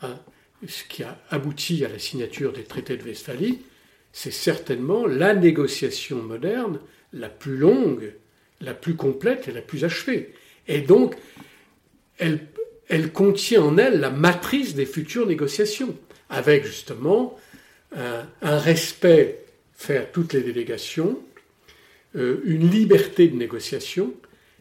hein, 0.03 0.19
ce 0.67 0.85
qui 0.85 1.03
a 1.03 1.19
abouti 1.31 1.85
à 1.85 1.89
la 1.89 1.99
signature 1.99 2.53
des 2.53 2.65
traités 2.65 2.97
de 2.97 3.05
Westphalie, 3.05 3.63
c'est 4.13 4.33
certainement 4.33 5.07
la 5.07 5.35
négociation 5.35 6.21
moderne 6.23 6.81
la 7.13 7.29
plus 7.29 7.57
longue, 7.57 8.15
la 8.61 8.75
plus 8.75 8.97
complète 8.97 9.49
et 9.49 9.53
la 9.53 9.63
plus 9.63 9.85
achevée. 9.85 10.35
Et 10.69 10.81
donc, 10.81 11.17
elle, 12.19 13.13
contient 13.13 13.63
en 13.63 13.79
elle 13.79 14.01
la 14.01 14.11
matrice 14.11 14.75
des 14.75 14.87
futures 14.87 15.27
négociations, 15.27 15.97
avec 16.29 16.65
justement 16.65 17.39
un, 17.97 18.27
un 18.43 18.59
respect 18.59 19.45
faire 19.81 20.13
toutes 20.13 20.35
les 20.35 20.43
délégations, 20.43 21.19
euh, 22.15 22.43
une 22.45 22.69
liberté 22.69 23.29
de 23.29 23.37
négociation. 23.37 24.13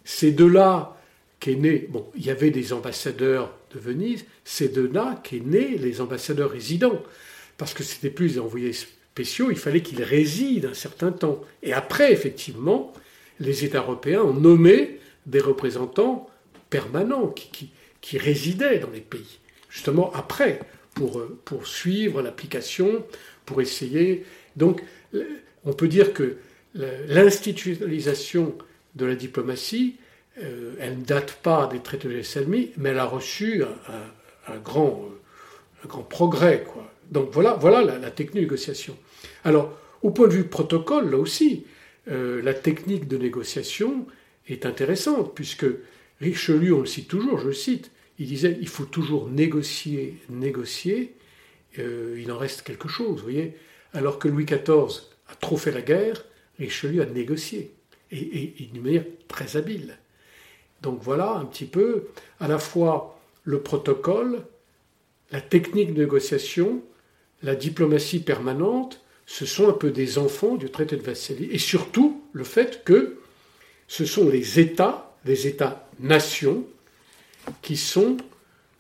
C'est 0.05 0.31
de 0.31 0.45
là 0.45 0.97
qu'est 1.41 1.55
né, 1.55 1.87
bon, 1.89 2.07
il 2.15 2.25
y 2.25 2.29
avait 2.29 2.51
des 2.51 2.71
ambassadeurs 2.71 3.53
de 3.73 3.79
Venise, 3.79 4.25
c'est 4.45 4.73
de 4.73 4.81
là 4.81 5.19
qu'est 5.23 5.45
né 5.45 5.77
les 5.77 5.99
ambassadeurs 5.99 6.51
résidents, 6.51 7.03
parce 7.57 7.73
que 7.73 7.83
c'était 7.83 8.09
plus 8.09 8.35
des 8.35 8.39
envoyés 8.39 8.71
spéciaux, 8.71 9.51
il 9.51 9.57
fallait 9.57 9.81
qu'ils 9.81 10.03
résident 10.03 10.69
un 10.69 10.73
certain 10.73 11.11
temps. 11.11 11.41
Et 11.63 11.73
après, 11.73 12.13
effectivement, 12.13 12.93
les 13.41 13.65
États 13.65 13.79
européens 13.79 14.21
ont 14.21 14.33
nommé 14.33 14.99
des 15.29 15.39
représentants 15.39 16.29
permanents 16.69 17.27
qui, 17.29 17.71
résidaient 18.17 18.79
dans 18.79 18.89
les 18.89 19.01
pays, 19.01 19.39
justement 19.69 20.11
après, 20.13 20.59
pour, 20.95 21.21
pour 21.45 21.67
suivre 21.67 22.21
l'application, 22.21 23.05
pour 23.45 23.61
essayer. 23.61 24.25
Donc, 24.55 24.81
on 25.65 25.73
peut 25.73 25.87
dire 25.87 26.13
que 26.13 26.37
l'institutionnalisation 26.73 28.55
de 28.95 29.05
la 29.05 29.15
diplomatie, 29.15 29.95
euh, 30.41 30.73
elle 30.79 30.99
ne 30.99 31.03
date 31.03 31.33
pas 31.43 31.67
des 31.67 31.79
traités 31.79 32.07
de 32.07 32.21
Salmi, 32.21 32.71
mais 32.77 32.89
elle 32.89 32.99
a 32.99 33.05
reçu 33.05 33.63
un, 34.47 34.57
grand, 34.57 35.09
un 35.83 35.87
grand 35.87 36.03
progrès. 36.03 36.63
Quoi. 36.65 36.91
Donc 37.11 37.29
voilà, 37.31 37.53
voilà 37.53 37.81
la, 37.81 38.11
technique 38.11 38.35
de 38.35 38.41
négociation. 38.41 38.95
Alors, 39.43 39.77
au 40.01 40.11
point 40.11 40.27
de 40.27 40.33
vue 40.33 40.45
protocole, 40.45 41.11
là 41.11 41.17
aussi, 41.17 41.65
euh, 42.09 42.41
la 42.41 42.53
technique 42.53 43.07
de 43.07 43.17
négociation 43.17 44.05
est 44.53 44.65
intéressante, 44.65 45.33
puisque 45.35 45.65
Richelieu, 46.21 46.73
on 46.73 46.81
le 46.81 46.85
cite 46.85 47.07
toujours, 47.07 47.39
je 47.39 47.47
le 47.47 47.53
cite, 47.53 47.91
il 48.17 48.27
disait 48.27 48.57
il 48.59 48.67
faut 48.67 48.85
toujours 48.85 49.29
négocier, 49.29 50.17
négocier, 50.29 51.15
euh, 51.77 52.19
il 52.21 52.31
en 52.31 52.37
reste 52.37 52.63
quelque 52.63 52.87
chose, 52.87 53.17
vous 53.17 53.23
voyez. 53.23 53.55
Alors 53.93 54.19
que 54.19 54.27
Louis 54.27 54.45
XIV 54.45 55.01
a 55.27 55.35
trop 55.39 55.57
fait 55.57 55.71
la 55.71 55.81
guerre, 55.81 56.25
Richelieu 56.57 57.01
a 57.01 57.05
négocié, 57.05 57.71
et, 58.11 58.53
d'une 58.71 58.83
manière 58.83 59.05
très 59.27 59.55
habile. 59.55 59.97
Donc 60.81 61.01
voilà 61.01 61.33
un 61.33 61.45
petit 61.45 61.65
peu 61.65 62.07
à 62.39 62.47
la 62.47 62.59
fois 62.59 63.19
le 63.43 63.61
protocole, 63.61 64.41
la 65.31 65.41
technique 65.41 65.93
de 65.93 66.01
négociation, 66.01 66.81
la 67.43 67.55
diplomatie 67.55 68.19
permanente, 68.19 69.01
ce 69.25 69.45
sont 69.45 69.69
un 69.69 69.73
peu 69.73 69.91
des 69.91 70.17
enfants 70.17 70.55
du 70.55 70.69
traité 70.69 70.97
de 70.97 71.03
Vassili, 71.03 71.47
et 71.51 71.59
surtout 71.59 72.23
le 72.33 72.43
fait 72.43 72.83
que 72.83 73.18
ce 73.89 74.05
sont 74.05 74.29
les 74.29 74.59
États, 74.59 75.15
les 75.25 75.47
États-nations, 75.47 76.63
qui 77.63 77.75
sont 77.75 78.17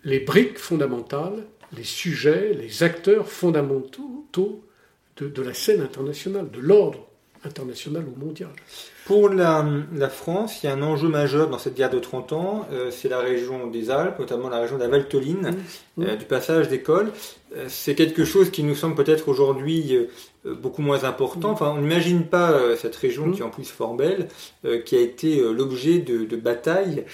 les 0.03 0.19
briques 0.19 0.59
fondamentales, 0.59 1.45
les 1.75 1.83
sujets, 1.83 2.53
les 2.53 2.83
acteurs 2.83 3.27
fondamentaux 3.27 4.27
de, 5.17 5.27
de 5.27 5.41
la 5.41 5.53
scène 5.55 5.81
internationale, 5.81 6.49
de 6.51 6.59
l'ordre 6.59 7.07
international 7.43 8.05
ou 8.05 8.23
mondial. 8.23 8.49
Pour 9.05 9.29
la, 9.29 9.65
France, 10.09 10.61
il 10.61 10.67
y 10.67 10.69
a 10.69 10.73
un 10.73 10.83
enjeu 10.83 11.07
majeur 11.07 11.49
dans 11.49 11.57
cette 11.57 11.75
guerre 11.75 11.89
de 11.89 11.99
30 11.99 12.33
ans, 12.33 12.67
euh, 12.71 12.91
c'est 12.91 13.09
la 13.09 13.19
région 13.19 13.65
des 13.67 13.89
Alpes, 13.89 14.19
notamment 14.19 14.49
la 14.49 14.59
région 14.59 14.77
de 14.77 14.83
la 14.83 14.89
Valtoline, 14.89 15.55
mmh. 15.97 16.03
euh, 16.03 16.15
du 16.15 16.25
passage 16.25 16.67
d'école. 16.67 17.11
Euh, 17.55 17.65
c'est 17.67 17.95
quelque 17.95 18.25
chose 18.25 18.51
qui 18.51 18.61
nous 18.61 18.75
semble 18.75 18.95
peut-être 18.95 19.27
aujourd'hui 19.27 19.97
beaucoup 20.45 20.81
moins 20.81 21.03
important. 21.03 21.49
Mmh. 21.49 21.53
Enfin, 21.53 21.73
on 21.75 21.81
n'imagine 21.81 22.25
pas 22.25 22.75
cette 22.77 22.95
région 22.95 23.27
mmh. 23.27 23.31
qui 23.33 23.41
est 23.41 23.43
en 23.43 23.49
plus 23.49 23.69
fort 23.69 23.95
belle, 23.95 24.27
qui 24.85 24.95
a 24.95 25.01
été 25.01 25.41
l'objet 25.41 25.99
de, 25.99 26.25
de, 26.25 26.35
batailles 26.35 27.05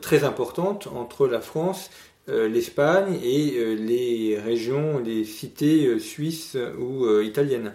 très 0.00 0.24
importantes 0.24 0.88
entre 0.94 1.26
la 1.26 1.40
France 1.40 1.90
l'Espagne 2.26 3.18
et 3.22 3.74
les 3.76 4.38
régions, 4.38 4.98
les 4.98 5.24
cités 5.24 5.98
suisses 5.98 6.56
ou 6.78 7.20
italiennes. 7.20 7.74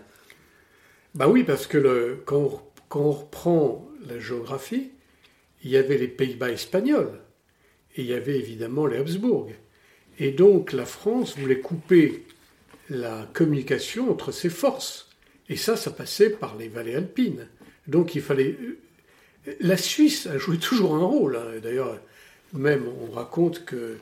Bah 1.15 1.27
oui, 1.27 1.43
parce 1.43 1.67
que 1.67 1.77
le, 1.77 2.21
quand, 2.25 2.63
on, 2.95 3.11
reprend 3.11 3.87
la 4.07 4.19
géographie, 4.19 4.91
il 5.63 5.69
y 5.69 5.77
avait 5.77 5.97
les 5.97 6.07
Pays-Bas 6.07 6.51
espagnols 6.51 7.19
et 7.95 8.01
il 8.01 8.07
y 8.07 8.13
avait 8.13 8.37
évidemment 8.37 8.87
les 8.87 8.97
Habsbourg. 8.97 9.49
Et 10.17 10.31
donc 10.31 10.73
la 10.73 10.85
France 10.85 11.37
voulait 11.37 11.59
couper 11.59 12.23
la 12.89 13.27
communication 13.33 14.11
entre 14.11 14.31
ses 14.31 14.49
forces. 14.49 15.09
Et 15.49 15.55
ça, 15.55 15.75
ça 15.75 15.91
passait 15.91 16.29
par 16.29 16.55
les 16.57 16.67
vallées 16.67 16.95
alpines. 16.95 17.47
Donc 17.87 18.15
il 18.15 18.21
fallait. 18.21 18.57
Euh, 18.61 19.53
la 19.59 19.77
Suisse 19.77 20.27
a 20.27 20.37
joué 20.37 20.57
toujours 20.57 20.95
un 20.95 21.05
rôle. 21.05 21.35
Hein. 21.35 21.59
D'ailleurs, 21.61 21.99
même 22.53 22.85
on 23.01 23.11
raconte 23.11 23.65
que 23.65 23.97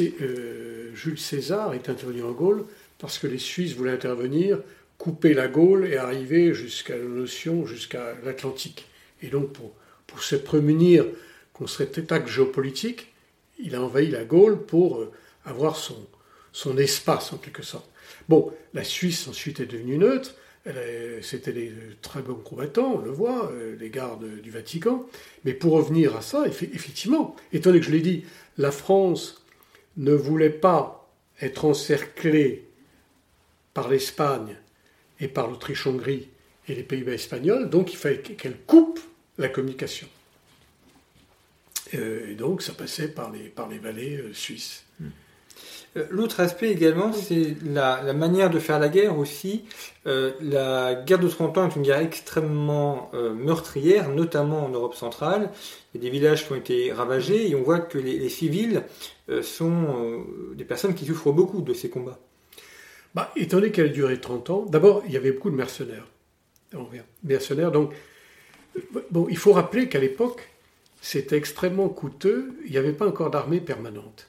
euh, 0.00 0.94
Jules 0.94 1.18
César 1.18 1.74
est 1.74 1.88
intervenu 1.88 2.22
en 2.22 2.32
Gaule 2.32 2.64
parce 2.98 3.18
que 3.18 3.26
les 3.26 3.38
Suisses 3.38 3.74
voulaient 3.74 3.92
intervenir 3.92 4.58
couper 4.98 5.34
la 5.34 5.48
Gaule 5.48 5.86
et 5.86 5.96
arriver 5.96 6.54
jusqu'à 6.54 6.96
notion, 6.96 7.66
jusqu'à 7.66 8.14
l'Atlantique. 8.24 8.86
Et 9.22 9.28
donc, 9.28 9.52
pour, 9.52 9.72
se 10.22 10.36
prémunir 10.36 11.04
qu'on 11.52 11.66
serait 11.66 11.90
attaque 11.98 12.28
géopolitique, 12.28 13.12
il 13.58 13.74
a 13.74 13.82
envahi 13.82 14.08
la 14.08 14.24
Gaule 14.24 14.64
pour 14.64 15.00
euh, 15.00 15.12
avoir 15.44 15.76
son 15.76 16.78
espace, 16.78 17.32
en 17.32 17.38
quelque 17.38 17.64
sorte. 17.64 17.88
Bon, 18.28 18.52
la 18.72 18.84
Suisse 18.84 19.28
ensuite 19.28 19.60
est 19.60 19.66
devenue 19.66 19.98
neutre. 19.98 20.34
C'était 21.20 21.52
des 21.52 21.72
très 22.00 22.22
bons 22.22 22.36
combattants, 22.36 22.94
on 22.94 22.98
le 22.98 23.10
voit, 23.10 23.50
euh, 23.52 23.76
les 23.78 23.90
gardes 23.90 24.40
du 24.40 24.50
Vatican. 24.50 25.04
Mais 25.44 25.52
pour 25.52 25.72
revenir 25.72 26.16
à 26.16 26.22
ça, 26.22 26.46
effectivement, 26.46 27.36
étant 27.52 27.70
donné 27.70 27.80
que 27.80 27.86
je 27.86 27.90
l'ai 27.90 28.00
dit, 28.00 28.24
la 28.56 28.70
France 28.70 29.44
ne 29.98 30.14
voulait 30.14 30.48
pas 30.50 31.10
être 31.40 31.66
encerclée 31.66 32.64
par 33.74 33.88
l'Espagne 33.88 34.56
et 35.20 35.28
par 35.28 35.48
l'Autriche-Hongrie 35.48 36.28
et 36.68 36.74
les 36.74 36.82
Pays-Bas 36.82 37.12
espagnols, 37.12 37.68
donc 37.68 37.92
il 37.92 37.96
fallait 37.96 38.20
qu'elle 38.20 38.56
coupe 38.56 39.00
la 39.36 39.48
communication. 39.48 40.08
Euh, 41.94 42.30
et 42.30 42.34
donc 42.34 42.62
ça 42.62 42.72
passait 42.72 43.08
par 43.08 43.30
les, 43.30 43.48
par 43.48 43.68
les 43.68 43.78
vallées 43.78 44.16
euh, 44.16 44.32
suisses. 44.32 44.83
Euh, 45.96 46.04
l'autre 46.10 46.40
aspect 46.40 46.70
également, 46.70 47.12
c'est 47.12 47.56
la, 47.64 48.12
manière 48.12 48.50
de 48.50 48.58
faire 48.58 48.78
la 48.78 48.88
guerre 48.88 49.18
aussi. 49.18 49.64
la 50.04 50.94
guerre 50.94 51.18
de 51.18 51.28
30 51.28 51.58
ans 51.58 51.68
est 51.68 51.76
une 51.76 51.82
guerre 51.82 52.00
extrêmement 52.00 53.10
meurtrière, 53.12 54.10
notamment 54.10 54.66
en 54.66 54.68
Europe 54.68 54.94
centrale. 54.94 55.50
Il 55.94 56.02
y 56.02 56.06
a 56.06 56.10
des 56.10 56.10
villages 56.10 56.46
qui 56.46 56.52
ont 56.52 56.56
été 56.56 56.92
ravagés 56.92 57.48
et 57.48 57.54
on 57.54 57.62
voit 57.62 57.78
que 57.78 57.98
les 57.98 58.28
civils 58.28 58.82
sont 59.42 60.24
des 60.54 60.64
personnes 60.64 60.94
qui 60.94 61.06
souffrent 61.06 61.32
beaucoup 61.32 61.62
de 61.62 61.72
ces 61.72 61.88
combats 61.88 62.18
bah, 63.14 63.32
Étant 63.36 63.58
donné 63.58 63.70
qu'elle 63.70 63.86
a 63.86 63.88
duré 63.88 64.20
30 64.20 64.50
ans, 64.50 64.66
d'abord, 64.68 65.02
il 65.06 65.12
y 65.12 65.16
avait 65.16 65.32
beaucoup 65.32 65.50
de 65.50 65.56
mercenaires. 65.56 66.06
Mercenaires, 67.22 67.70
donc, 67.70 67.92
bon, 69.10 69.26
il 69.30 69.36
faut 69.36 69.52
rappeler 69.52 69.88
qu'à 69.88 70.00
l'époque, 70.00 70.48
c'était 71.00 71.36
extrêmement 71.36 71.88
coûteux. 71.88 72.54
Il 72.64 72.72
n'y 72.72 72.78
avait 72.78 72.92
pas 72.92 73.06
encore 73.06 73.30
d'armée 73.30 73.60
permanente. 73.60 74.28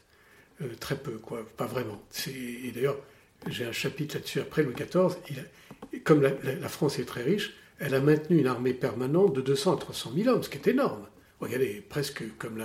Euh, 0.62 0.68
très 0.80 0.96
peu, 0.96 1.18
quoi, 1.18 1.46
pas 1.58 1.65
vraiment. 1.65 2.02
Et 2.28 2.72
d'ailleurs, 2.74 2.98
j'ai 3.48 3.65
un 3.65 3.72
chapitre 3.72 4.15
là-dessus 4.15 4.39
après, 4.39 4.63
Louis 4.63 4.74
XIV. 4.74 5.18
comme 6.04 6.22
la, 6.22 6.70
France 6.70 7.00
est 7.00 7.06
très 7.06 7.24
riche, 7.24 7.54
elle 7.80 7.94
a 7.94 8.00
maintenu 8.00 8.39
une 8.39 8.48
armée 8.48 8.74
permanente 8.74 9.36
de 9.36 9.41
200 9.41 9.76
à 9.76 9.78
300 9.78 10.13
000 10.15 10.30
hommes, 10.30 10.44
ce 10.44 10.50
qui 10.50 10.58
est 10.58 10.68
énorme. 10.68 11.06
Regardez, 11.41 11.84
presque 11.88 12.24
comme 12.38 12.58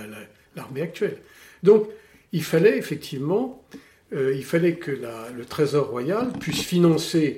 l'armée 0.55 0.81
actuelle. 0.81 1.17
Donc, 1.63 1.89
il 2.31 2.43
fallait 2.43 2.77
effectivement 2.77 3.65
euh, 4.13 4.33
il 4.35 4.43
fallait 4.43 4.75
que 4.75 4.91
le 4.91 5.45
Trésor 5.45 5.87
royal 5.87 6.33
puisse 6.33 6.61
financer 6.61 7.37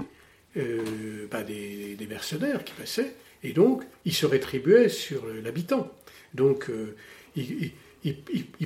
euh, 0.58 1.28
bah, 1.30 1.44
des, 1.44 1.98
mercenaires 2.10 2.64
qui 2.64 2.74
passaient, 2.74 3.14
et 3.44 3.54
donc 3.54 3.84
il 4.06 4.14
se 4.14 4.26
rétribuait 4.26 4.90
sur 4.90 5.26
l'habitant. 5.44 5.92
Donc 6.34 6.70
euh, 6.70 6.96
il, 7.36 7.72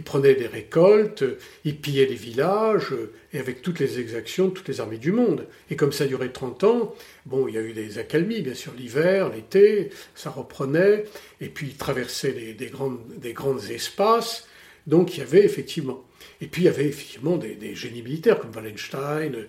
prenait 0.03 0.35
des 0.35 0.47
récoltes, 0.47 1.23
il 1.63 1.77
pillait 1.77 2.05
des 2.05 2.15
villages, 2.15 2.93
et 3.33 3.39
avec 3.39 3.61
toutes 3.61 3.79
les 3.79 3.99
exactions 3.99 4.49
toutes 4.49 4.67
les 4.67 4.81
armées 4.81 4.97
du 4.97 5.11
monde. 5.11 5.45
Et 5.69 5.75
comme 5.75 5.91
ça 5.91 6.07
durait 6.07 6.31
30 6.31 6.63
ans, 6.63 6.95
bon, 7.25 7.47
il 7.47 7.55
y 7.55 7.57
a 7.57 7.61
eu 7.61 7.73
des 7.73 7.99
accalmies, 7.99 8.41
bien 8.41 8.55
sûr, 8.55 8.73
l'hiver, 8.77 9.29
l'été, 9.29 9.91
ça 10.15 10.29
reprenait, 10.29 11.05
et 11.41 11.49
puis 11.49 11.67
il 11.67 11.75
traversait 11.75 12.55
des, 12.57 12.67
grandes, 12.67 12.99
des 13.17 13.33
grands 13.33 13.59
espaces, 13.59 14.47
donc 14.87 15.15
il 15.15 15.19
y 15.19 15.23
avait 15.23 15.43
effectivement 15.43 16.03
et 16.41 16.47
puis 16.47 16.63
il 16.63 16.65
y 16.65 16.69
avait 16.69 16.85
effectivement 16.85 17.37
des, 17.37 17.75
génies 17.75 18.01
militaires 18.01 18.39
comme 18.39 18.51
Wallenstein. 18.55 19.47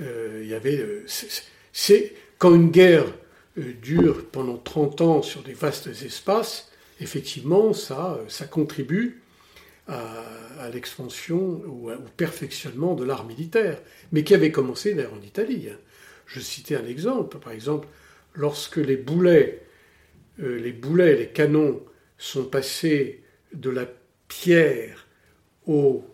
Euh, 0.00 0.40
il 0.42 0.48
y 0.48 0.54
avait. 0.54 0.78
Euh, 0.78 1.04
c'est 1.72 2.14
quand 2.38 2.54
une 2.54 2.70
guerre 2.70 3.06
euh, 3.58 3.72
dure 3.82 4.26
pendant 4.30 4.56
30 4.56 5.00
ans 5.00 5.22
sur 5.22 5.42
des 5.42 5.54
vastes 5.54 5.88
espaces, 5.88 6.70
effectivement, 7.00 7.72
ça, 7.72 8.18
ça 8.28 8.46
contribue 8.46 9.22
à, 9.86 10.24
l'expansion 10.72 11.62
ou 11.66 11.90
au 11.90 11.96
perfectionnement 12.16 12.94
de 12.94 13.04
l'art 13.04 13.24
militaire, 13.24 13.80
mais 14.12 14.22
qui 14.22 14.34
avait 14.34 14.52
commencé 14.52 14.94
d'ailleurs 14.94 15.14
en 15.14 15.22
Italie. 15.22 15.68
Hein. 15.70 15.78
Je 16.26 16.40
citais 16.40 16.76
un 16.76 16.84
exemple, 16.86 17.38
par 17.38 17.52
exemple, 17.52 17.88
lorsque 18.34 18.76
les 18.76 18.96
boulets, 18.96 19.62
les 20.38 20.72
boulets, 20.72 21.16
les 21.16 21.28
canons 21.28 21.82
sont 22.18 22.44
passés 22.44 23.22
de 23.54 23.70
la 23.70 23.86
pierre 24.28 25.06
au 25.66 26.04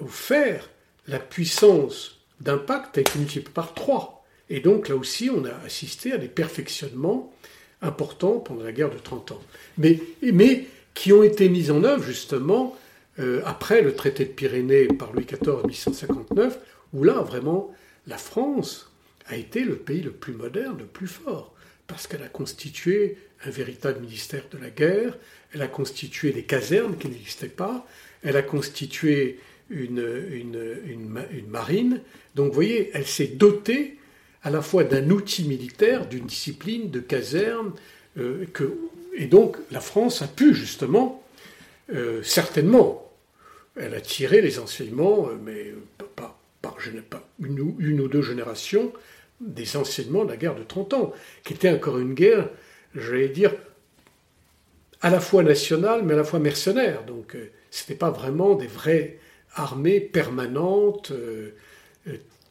au 0.00 0.06
fer, 0.06 0.68
la 1.06 1.18
puissance 1.18 2.20
d'impact 2.40 2.98
a 2.98 3.00
été 3.00 3.18
multipliée 3.18 3.52
par 3.52 3.74
3. 3.74 4.24
Et 4.48 4.60
donc 4.60 4.88
là 4.88 4.96
aussi, 4.96 5.30
on 5.30 5.44
a 5.44 5.54
assisté 5.64 6.12
à 6.12 6.18
des 6.18 6.28
perfectionnements 6.28 7.32
importants 7.82 8.38
pendant 8.38 8.64
la 8.64 8.72
guerre 8.72 8.90
de 8.90 8.98
30 8.98 9.32
ans. 9.32 9.42
Mais, 9.78 10.00
mais 10.22 10.66
qui 10.94 11.12
ont 11.12 11.22
été 11.22 11.48
mis 11.48 11.70
en 11.70 11.84
œuvre 11.84 12.04
justement 12.04 12.76
euh, 13.18 13.42
après 13.44 13.82
le 13.82 13.94
traité 13.94 14.24
de 14.24 14.30
Pyrénées 14.30 14.86
par 14.86 15.12
Louis 15.12 15.24
XIV 15.24 15.50
en 15.50 15.66
1859, 15.66 16.58
où 16.92 17.04
là, 17.04 17.20
vraiment, 17.20 17.74
la 18.06 18.18
France 18.18 18.90
a 19.26 19.36
été 19.36 19.64
le 19.64 19.76
pays 19.76 20.02
le 20.02 20.10
plus 20.10 20.32
moderne, 20.32 20.76
le 20.78 20.86
plus 20.86 21.06
fort, 21.06 21.54
parce 21.86 22.06
qu'elle 22.06 22.22
a 22.22 22.28
constitué 22.28 23.16
un 23.44 23.50
véritable 23.50 24.00
ministère 24.00 24.44
de 24.50 24.58
la 24.58 24.70
guerre, 24.70 25.16
elle 25.54 25.62
a 25.62 25.68
constitué 25.68 26.32
des 26.32 26.42
casernes 26.42 26.96
qui 26.96 27.08
n'existaient 27.08 27.48
pas, 27.48 27.86
elle 28.22 28.36
a 28.36 28.42
constitué 28.42 29.38
une, 29.70 30.04
une, 30.32 31.48
marine. 31.48 32.00
Donc 32.34 32.48
vous 32.48 32.54
voyez, 32.54 32.90
elle 32.92 33.06
s'est 33.06 33.28
dotée 33.28 33.96
à 34.42 34.50
la 34.50 34.62
fois 34.62 34.84
d'un 34.84 35.10
outil 35.10 35.44
militaire, 35.44 36.06
d'une 36.06 36.26
discipline, 36.26 36.90
de 36.90 37.00
caserne, 37.00 37.72
euh, 38.18 38.46
que, 38.52 38.76
et 39.14 39.26
donc 39.26 39.56
la 39.70 39.80
France 39.80 40.22
a 40.22 40.28
pu 40.28 40.54
justement, 40.54 41.22
euh, 41.92 42.22
certainement, 42.22 43.10
elle 43.76 43.94
a 43.94 44.00
tiré 44.00 44.40
les 44.40 44.58
enseignements, 44.58 45.28
euh, 45.28 45.36
mais 45.42 45.74
pas, 46.16 46.38
par, 46.62 46.76
une, 47.38 47.74
une, 47.78 48.00
ou 48.00 48.08
deux 48.08 48.22
générations, 48.22 48.92
des 49.40 49.76
enseignements 49.76 50.24
de 50.24 50.30
la 50.30 50.36
guerre 50.36 50.54
de 50.54 50.62
30 50.62 50.94
ans, 50.94 51.12
qui 51.44 51.54
était 51.54 51.70
encore 51.70 51.98
une 51.98 52.14
guerre, 52.14 52.48
j'allais 52.94 53.28
dire, 53.28 53.54
à 55.02 55.10
la 55.10 55.20
fois 55.20 55.42
nationale, 55.42 56.02
mais 56.04 56.14
à 56.14 56.16
la 56.16 56.24
fois 56.24 56.38
mercenaire. 56.38 57.04
Donc 57.04 57.36
ce 57.70 57.82
n'était 57.82 57.94
pas 57.94 58.10
vraiment 58.10 58.54
des 58.54 58.66
vraies 58.66 59.18
armées 59.54 60.00
permanentes 60.00 61.12
euh, 61.12 61.52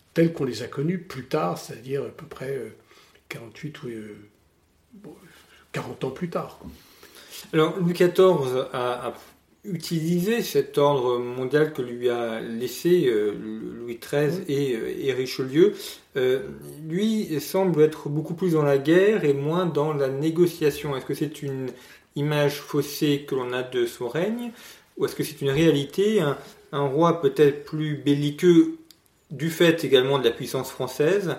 euh, 0.10 0.14
telles 0.14 0.34
qu'on 0.34 0.46
les 0.46 0.64
a 0.64 0.68
connues 0.68 1.00
plus 1.00 1.26
tard, 1.26 1.58
c'est-à-dire 1.58 2.04
à 2.04 2.10
peu 2.10 2.26
près 2.26 2.60
48 3.30 3.78
euh, 3.86 4.16
ou 5.06 5.10
40 5.72 6.04
ans 6.04 6.12
plus 6.12 6.30
tard. 6.30 6.60
Alors 7.54 7.78
Louis 7.80 7.94
XIV 7.94 8.68
a, 8.74 9.14
utilisé 9.66 10.42
cet 10.42 10.78
ordre 10.78 11.20
mondial 11.20 11.74
que 11.74 11.82
lui 11.82 12.10
a 12.10 12.40
laissé 12.40 13.12
Louis 13.12 14.00
XIII 14.02 14.44
et, 14.48 15.12
Richelieu. 15.12 15.74
lui 16.88 17.40
semble 17.42 17.82
être 17.82 18.08
beaucoup 18.08 18.36
plus 18.36 18.54
dans 18.54 18.64
la 18.64 18.78
guerre 18.78 19.26
et 19.26 19.34
moins 19.34 19.66
dans 19.66 19.94
la 19.94 20.08
négociation. 20.08 20.96
Est-ce 20.96 21.06
que 21.06 21.14
c'est 21.14 21.42
une 21.42 21.68
image 22.16 22.62
faussée 22.62 23.26
que 23.28 23.36
l'on 23.36 23.52
a 23.52 23.62
de 23.62 23.86
son 23.86 24.08
règne 24.08 24.52
ou 25.00 25.06
est-ce 25.06 25.16
que 25.16 25.24
c'est 25.24 25.42
une 25.42 25.50
réalité, 25.50 26.22
un, 26.22 26.38
roi 26.82 27.22
peut-être 27.22 27.64
plus 27.64 27.96
belliqueux 27.96 28.79
du 29.30 29.50
fait 29.50 29.84
également 29.84 30.20
de 30.20 30.24
la 30.24 30.32
puissance 30.32 30.72
française 30.72 31.38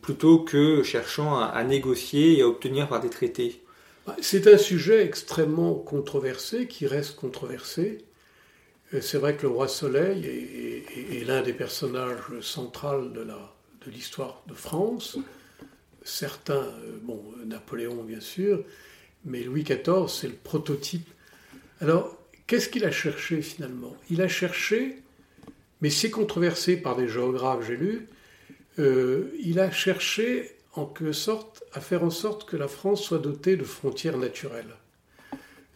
plutôt 0.00 0.38
que 0.38 0.82
cherchant 0.82 1.38
à, 1.38 1.62
négocier 1.64 2.38
et 2.38 2.42
à 2.42 2.48
obtenir 2.48 2.88
par 2.88 3.00
des 3.00 3.10
traités 3.10 3.62
bah, 4.06 4.16
C'est 4.22 4.46
un 4.46 4.56
sujet 4.56 5.04
extrêmement 5.04 5.74
controversé, 5.74 6.66
qui 6.66 6.86
reste 6.86 7.16
controversé. 7.16 7.98
C'est 9.00 9.18
vrai 9.18 9.36
que 9.36 9.42
le 9.42 9.48
roi 9.48 9.68
Soleil 9.68 10.24
est, 10.26 11.24
l'un 11.26 11.42
des 11.42 11.52
personnages 11.52 12.40
centraux 12.40 13.02
de 13.02 13.90
l'histoire 13.90 14.42
de, 14.46 14.52
de 14.52 14.58
France. 14.58 15.18
Certains, 16.04 16.66
bon, 17.02 17.22
Napoléon 17.44 18.02
bien 18.02 18.20
sûr, 18.20 18.64
mais 19.24 19.42
Louis 19.42 19.62
XIV, 19.62 20.08
c'est 20.08 20.28
le 20.28 20.34
prototype. 20.34 21.08
Alors, 21.80 22.16
qu'est-ce 22.46 22.68
qu'il 22.68 22.84
a 22.84 22.90
cherché 22.90 23.40
finalement? 23.40 23.96
Il 24.10 24.20
a 24.20 24.28
cherché, 24.28 25.01
mais 25.82 25.90
c'est 25.90 26.10
controversé 26.10 26.76
par 26.76 26.96
des 26.96 27.08
géographes, 27.08 27.66
j'ai 27.66 27.76
lu, 27.76 28.08
euh, 28.78 29.30
il 29.42 29.60
a 29.60 29.70
cherché 29.70 30.52
en 30.74 30.86
quelque 30.86 31.12
sorte 31.12 31.64
à 31.74 31.80
faire 31.80 32.04
en 32.04 32.10
sorte 32.10 32.48
que 32.48 32.56
la 32.56 32.68
France 32.68 33.02
soit 33.02 33.18
dotée 33.18 33.56
de 33.56 33.64
frontières 33.64 34.16
naturelles. 34.16 34.74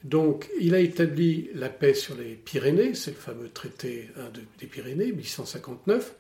Donc, 0.05 0.49
il 0.61 0.75
a 0.75 0.79
établi 0.79 1.51
la 1.55 1.69
paix 1.69 1.92
sur 1.92 2.14
les 2.14 2.35
Pyrénées, 2.37 2.95
c'est 2.95 3.11
le 3.11 3.16
fameux 3.16 3.49
traité 3.49 4.09
des 4.61 4.66
Pyrénées, 4.66 5.11
1859. 5.11 6.14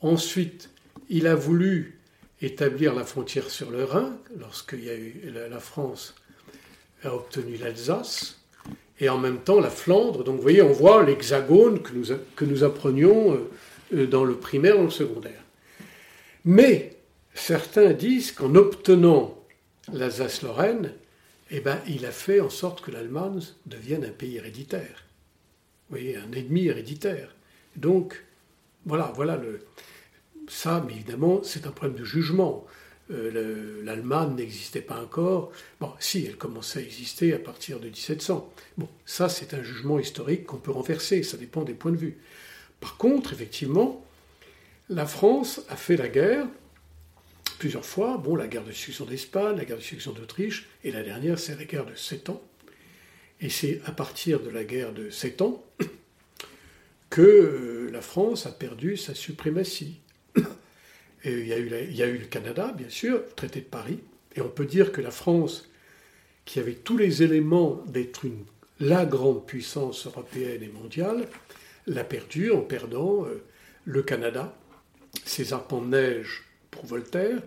Ensuite, 0.00 0.70
il 1.10 1.26
a 1.26 1.34
voulu 1.34 2.00
établir 2.40 2.94
la 2.94 3.04
frontière 3.04 3.50
sur 3.50 3.70
le 3.70 3.84
Rhin, 3.84 4.18
lorsqu'il 4.38 4.88
la 5.34 5.60
France 5.60 6.14
a 7.04 7.14
obtenu 7.14 7.56
l'Alsace 7.56 8.41
et 9.00 9.08
en 9.08 9.18
même 9.18 9.38
temps 9.38 9.60
la 9.60 9.70
Flandre. 9.70 10.24
Donc 10.24 10.36
vous 10.36 10.42
voyez, 10.42 10.62
on 10.62 10.72
voit 10.72 11.02
l'hexagone 11.04 11.82
que 11.82 11.92
nous, 11.92 12.16
que 12.36 12.44
nous 12.44 12.64
apprenions 12.64 13.34
euh, 13.34 13.50
euh, 13.94 14.06
dans 14.06 14.24
le 14.24 14.34
primaire, 14.34 14.76
dans 14.76 14.84
le 14.84 14.90
secondaire. 14.90 15.42
Mais 16.44 16.96
certains 17.34 17.92
disent 17.92 18.32
qu'en 18.32 18.54
obtenant 18.54 19.38
l'Alsace-Lorraine, 19.92 20.92
eh 21.50 21.60
ben, 21.60 21.78
il 21.86 22.06
a 22.06 22.10
fait 22.10 22.40
en 22.40 22.50
sorte 22.50 22.80
que 22.80 22.90
l'Allemagne 22.90 23.40
devienne 23.66 24.04
un 24.04 24.10
pays 24.10 24.36
héréditaire. 24.36 25.04
Vous 25.88 25.98
voyez, 25.98 26.16
un 26.16 26.32
ennemi 26.32 26.66
héréditaire. 26.66 27.34
Donc, 27.76 28.24
voilà, 28.86 29.12
voilà 29.14 29.36
le. 29.36 29.60
Ça, 30.48 30.82
mais 30.86 30.94
évidemment, 30.94 31.42
c'est 31.44 31.66
un 31.66 31.70
problème 31.70 31.98
de 31.98 32.04
jugement. 32.04 32.66
Euh, 33.10 33.82
L'Allemagne 33.84 34.34
n'existait 34.36 34.80
pas 34.80 35.00
encore. 35.00 35.52
Bon, 35.80 35.90
si, 35.98 36.24
elle 36.26 36.36
commençait 36.36 36.78
à 36.78 36.82
exister 36.82 37.34
à 37.34 37.38
partir 37.38 37.80
de 37.80 37.86
1700. 37.86 38.52
Bon, 38.78 38.88
ça, 39.04 39.28
c'est 39.28 39.54
un 39.54 39.62
jugement 39.62 39.98
historique 39.98 40.46
qu'on 40.46 40.58
peut 40.58 40.70
renverser, 40.70 41.22
ça 41.22 41.36
dépend 41.36 41.62
des 41.62 41.74
points 41.74 41.92
de 41.92 41.96
vue. 41.96 42.18
Par 42.80 42.96
contre, 42.96 43.32
effectivement, 43.32 44.04
la 44.88 45.06
France 45.06 45.62
a 45.68 45.76
fait 45.76 45.96
la 45.96 46.08
guerre 46.08 46.46
plusieurs 47.58 47.84
fois. 47.84 48.16
Bon, 48.18 48.34
la 48.34 48.48
guerre 48.48 48.64
de 48.64 48.72
succession 48.72 49.04
d'Espagne, 49.04 49.56
la 49.56 49.64
guerre 49.64 49.76
de 49.76 49.82
succession 49.82 50.12
d'Autriche, 50.12 50.68
et 50.82 50.90
la 50.90 51.02
dernière, 51.02 51.38
c'est 51.38 51.56
la 51.56 51.64
guerre 51.64 51.86
de 51.86 51.94
Sept 51.94 52.28
Ans. 52.28 52.42
Et 53.40 53.48
c'est 53.48 53.80
à 53.84 53.92
partir 53.92 54.40
de 54.40 54.50
la 54.50 54.64
guerre 54.64 54.92
de 54.92 55.10
Sept 55.10 55.42
Ans 55.42 55.64
que 57.10 57.20
euh, 57.20 57.90
la 57.92 58.00
France 58.00 58.46
a 58.46 58.52
perdu 58.52 58.96
sa 58.96 59.14
suprématie 59.14 60.00
il, 61.24 61.46
y 61.46 62.02
a 62.02 62.06
eu 62.06 62.18
le 62.18 62.26
Canada, 62.26 62.74
bien 62.76 62.88
sûr, 62.88 63.18
le 63.18 63.34
traité 63.34 63.60
de 63.60 63.66
Paris. 63.66 64.00
Et 64.34 64.40
on 64.40 64.48
peut 64.48 64.64
dire 64.64 64.92
que 64.92 65.00
la 65.00 65.10
France, 65.10 65.68
qui 66.44 66.58
avait 66.58 66.74
tous 66.74 66.96
les 66.96 67.22
éléments 67.22 67.82
d'être 67.86 68.26
la 68.80 69.04
grande 69.04 69.46
puissance 69.46 70.06
européenne 70.06 70.62
et 70.62 70.68
mondiale, 70.68 71.28
l'a 71.86 72.04
perdu 72.04 72.50
en 72.50 72.60
perdant 72.60 73.24
euh, 73.24 73.42
le 73.84 74.02
Canada, 74.02 74.56
ses 75.24 75.52
arpents 75.52 75.82
de 75.82 75.88
neige 75.88 76.44
pour 76.70 76.86
Voltaire, 76.86 77.42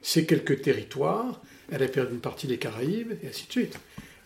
ses 0.00 0.26
quelques 0.26 0.62
territoires, 0.62 1.42
elle 1.70 1.82
a 1.82 1.88
perdu 1.88 2.14
une 2.14 2.20
partie 2.20 2.46
des 2.46 2.58
Caraïbes, 2.58 3.12
et 3.22 3.28
ainsi 3.28 3.46
de 3.46 3.52
suite. 3.52 3.78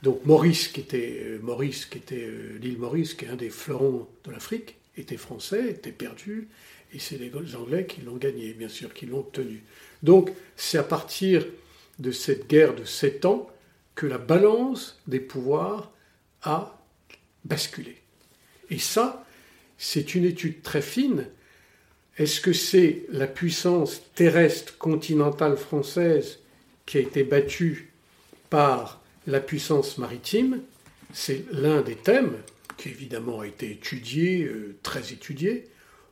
Donc 0.02 0.24
Maurice, 0.24 0.68
qui 0.68 0.80
était, 0.80 1.20
euh, 1.24 1.38
Maurice, 1.42 1.86
qui 1.86 1.98
était 1.98 2.26
euh, 2.26 2.58
l'île 2.60 2.78
Maurice, 2.78 3.14
qui 3.14 3.24
est 3.24 3.28
un 3.28 3.36
des 3.36 3.50
fleurons 3.50 4.08
de 4.24 4.30
l'Afrique, 4.30 4.76
était 4.96 5.16
français, 5.16 5.70
était 5.70 5.92
perdu, 5.92 6.48
et 6.92 6.98
c'est 6.98 7.18
les 7.18 7.30
Anglais 7.54 7.86
qui 7.86 8.00
l'ont 8.00 8.16
gagné, 8.16 8.52
bien 8.54 8.68
sûr, 8.68 8.94
qui 8.94 9.06
l'ont 9.06 9.20
obtenu. 9.20 9.62
Donc 10.02 10.30
c'est 10.56 10.78
à 10.78 10.82
partir 10.82 11.44
de 11.98 12.10
cette 12.10 12.48
guerre 12.48 12.74
de 12.74 12.84
sept 12.84 13.24
ans 13.24 13.50
que 13.94 14.06
la 14.06 14.18
balance 14.18 15.00
des 15.06 15.20
pouvoirs 15.20 15.90
a 16.42 16.80
basculé. 17.44 17.96
Et 18.70 18.78
ça, 18.78 19.26
c'est 19.76 20.14
une 20.14 20.24
étude 20.24 20.62
très 20.62 20.82
fine. 20.82 21.26
Est-ce 22.16 22.40
que 22.40 22.52
c'est 22.52 23.06
la 23.10 23.26
puissance 23.26 24.02
terrestre 24.14 24.76
continentale 24.78 25.56
française 25.56 26.40
qui 26.86 26.98
a 26.98 27.00
été 27.00 27.24
battue 27.24 27.92
par 28.50 29.02
la 29.26 29.40
puissance 29.40 29.98
maritime? 29.98 30.62
C'est 31.12 31.44
l'un 31.52 31.80
des 31.80 31.96
thèmes 31.96 32.36
qui 32.76 32.90
évidemment 32.90 33.40
a 33.40 33.46
été 33.46 33.70
étudié, 33.72 34.44
euh, 34.44 34.76
très 34.82 35.12
étudié. 35.12 35.68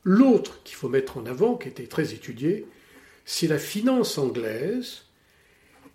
L'autre 0.09 0.63
qu'il 0.63 0.77
faut 0.77 0.89
mettre 0.89 1.19
en 1.19 1.27
avant, 1.27 1.57
qui 1.57 1.67
était 1.67 1.89
très 1.89 2.15
étudié, 2.15 2.65
c'est 3.25 3.49
la 3.49 3.59
finance 3.59 4.19
anglaise 4.19 5.03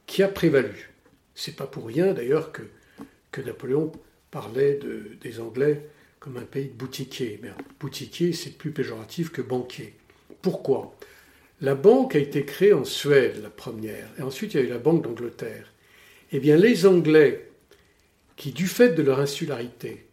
qui 0.06 0.22
a 0.22 0.28
prévalu. 0.28 0.92
C'est 1.34 1.56
pas 1.56 1.66
pour 1.66 1.88
rien 1.88 2.14
d'ailleurs 2.14 2.52
que, 2.52 2.62
Napoléon 3.42 3.90
parlait 4.30 4.76
de, 4.76 5.12
des 5.22 5.40
Anglais 5.40 5.88
comme 6.20 6.36
un 6.36 6.42
pays 6.42 6.68
de 6.68 6.74
boutiquiers. 6.74 7.40
Mais 7.42 7.52
boutiquier, 7.80 8.34
c'est 8.34 8.58
plus 8.58 8.72
péjoratif 8.72 9.32
que 9.32 9.42
banquier. 9.42 9.94
Pourquoi? 10.42 10.94
La 11.62 11.74
banque 11.74 12.14
a 12.14 12.20
été 12.20 12.44
créée 12.44 12.74
en 12.74 12.84
Suède, 12.84 13.40
la 13.42 13.50
première, 13.50 14.10
et 14.20 14.24
ensuite 14.24 14.54
il 14.54 14.60
y 14.60 14.64
a 14.64 14.66
eu 14.66 14.70
la 14.70 14.78
Banque 14.78 15.04
d'Angleterre. 15.04 15.72
Eh 16.34 16.42
bien, 16.42 16.58
les 16.58 16.86
Anglais, 16.86 17.50
qui 18.36 18.52
du 18.52 18.68
fait 18.68 18.90
de 18.90 19.04
leur 19.04 19.22
insularité, 19.22 20.06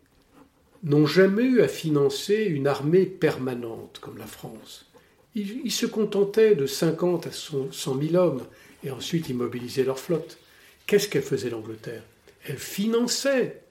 n'ont 0.82 1.06
jamais 1.06 1.44
eu 1.44 1.60
à 1.60 1.68
financer 1.68 2.44
une 2.44 2.66
armée 2.66 3.06
permanente 3.06 3.98
comme 4.00 4.18
la 4.18 4.26
France. 4.26 4.86
Ils, 5.34 5.70
se 5.70 5.86
contentaient 5.86 6.54
de 6.54 6.66
50 6.66 7.26
à 7.26 7.32
100 7.32 7.70
000 7.72 8.14
hommes 8.16 8.44
et 8.82 8.90
ensuite 8.90 9.28
ils 9.28 9.36
mobilisaient 9.36 9.84
leur 9.84 9.98
flotte. 9.98 10.38
Qu'est-ce 10.86 11.08
qu'elle 11.08 11.22
faisait 11.22 11.50
l'Angleterre? 11.50 12.02
Elle 12.44 12.58
finançait 12.58 13.62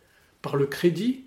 par 0.41 0.56
le 0.56 0.67
crédit 0.67 1.26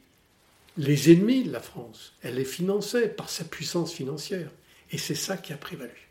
les 0.79 1.13
ennemis 1.13 1.45
de 1.45 1.53
la 1.53 1.61
France. 1.61 2.15
Elle 2.23 2.37
les 2.37 2.45
finançait 2.45 3.09
par 3.09 3.29
sa 3.29 3.45
puissance 3.45 3.93
financière. 3.93 4.51
Et 4.93 4.99
c'est 4.99 5.15
ça 5.15 5.37
qui 5.37 5.53
a 5.53 5.57
prévalu. 5.57 6.09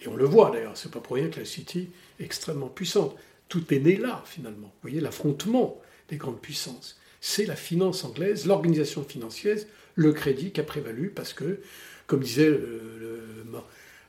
Et 0.00 0.08
on 0.08 0.16
le 0.16 0.24
voit 0.24 0.50
d'ailleurs, 0.50 0.76
c'est 0.76 0.90
pas 0.90 1.00
pour 1.00 1.16
rien 1.16 1.28
que 1.28 1.40
la 1.40 1.46
City 1.46 1.88
est 2.18 2.24
extrêmement 2.24 2.68
puissante. 2.68 3.16
Tout 3.48 3.72
est 3.72 3.78
né 3.78 3.96
là 3.96 4.22
finalement. 4.26 4.68
Vous 4.68 4.88
voyez 4.88 5.00
l'affrontement 5.00 5.80
des 6.08 6.16
grandes 6.16 6.40
puissances 6.40 6.98
c'est 7.22 7.46
la 7.46 7.56
finance 7.56 8.04
anglaise, 8.04 8.46
l'organisation 8.46 9.04
financière, 9.04 9.56
le 9.94 10.12
crédit 10.12 10.50
qui 10.50 10.60
a 10.60 10.64
prévalu 10.64 11.08
parce 11.08 11.32
que, 11.32 11.60
comme 12.06 12.20
disait 12.20 12.50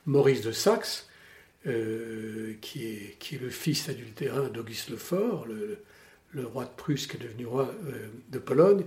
Maurice 0.04 0.42
de 0.42 0.52
Saxe, 0.52 1.08
euh, 1.66 2.54
qui, 2.60 2.84
est, 2.84 3.16
qui, 3.20 3.36
est, 3.36 3.38
le 3.38 3.48
fils 3.48 3.88
adultérin 3.88 4.48
d'Auguste 4.48 4.90
Lefort, 4.90 5.46
le, 5.46 5.78
le, 6.32 6.44
roi 6.44 6.64
de 6.64 6.70
Prusse 6.76 7.06
qui 7.06 7.16
est 7.16 7.20
devenu 7.20 7.46
roi 7.46 7.72
euh, 7.86 8.08
de 8.30 8.38
Pologne, 8.38 8.84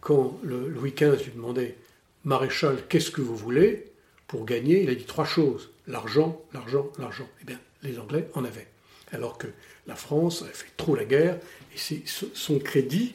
quand 0.00 0.40
Louis 0.42 0.92
XV 0.92 1.22
lui 1.22 1.32
demandait 1.36 1.76
Maréchal, 2.24 2.78
qu'est-ce 2.88 3.10
que 3.10 3.20
vous 3.20 3.36
voulez 3.36 3.92
pour 4.26 4.46
gagner 4.46 4.82
Il 4.82 4.90
a 4.90 4.94
dit 4.94 5.04
trois 5.04 5.26
choses 5.26 5.70
l'argent, 5.86 6.42
l'argent, 6.52 6.90
l'argent. 6.98 7.28
Eh 7.42 7.44
bien, 7.44 7.60
les 7.82 7.98
Anglais 7.98 8.28
en 8.32 8.44
avaient. 8.44 8.66
Alors 9.12 9.36
que 9.38 9.46
la 9.86 9.94
France 9.94 10.42
avait 10.42 10.52
fait 10.52 10.72
trop 10.78 10.96
la 10.96 11.04
guerre 11.04 11.36
et 11.74 11.78
c'est 11.78 12.02
son 12.06 12.58
crédit 12.58 13.14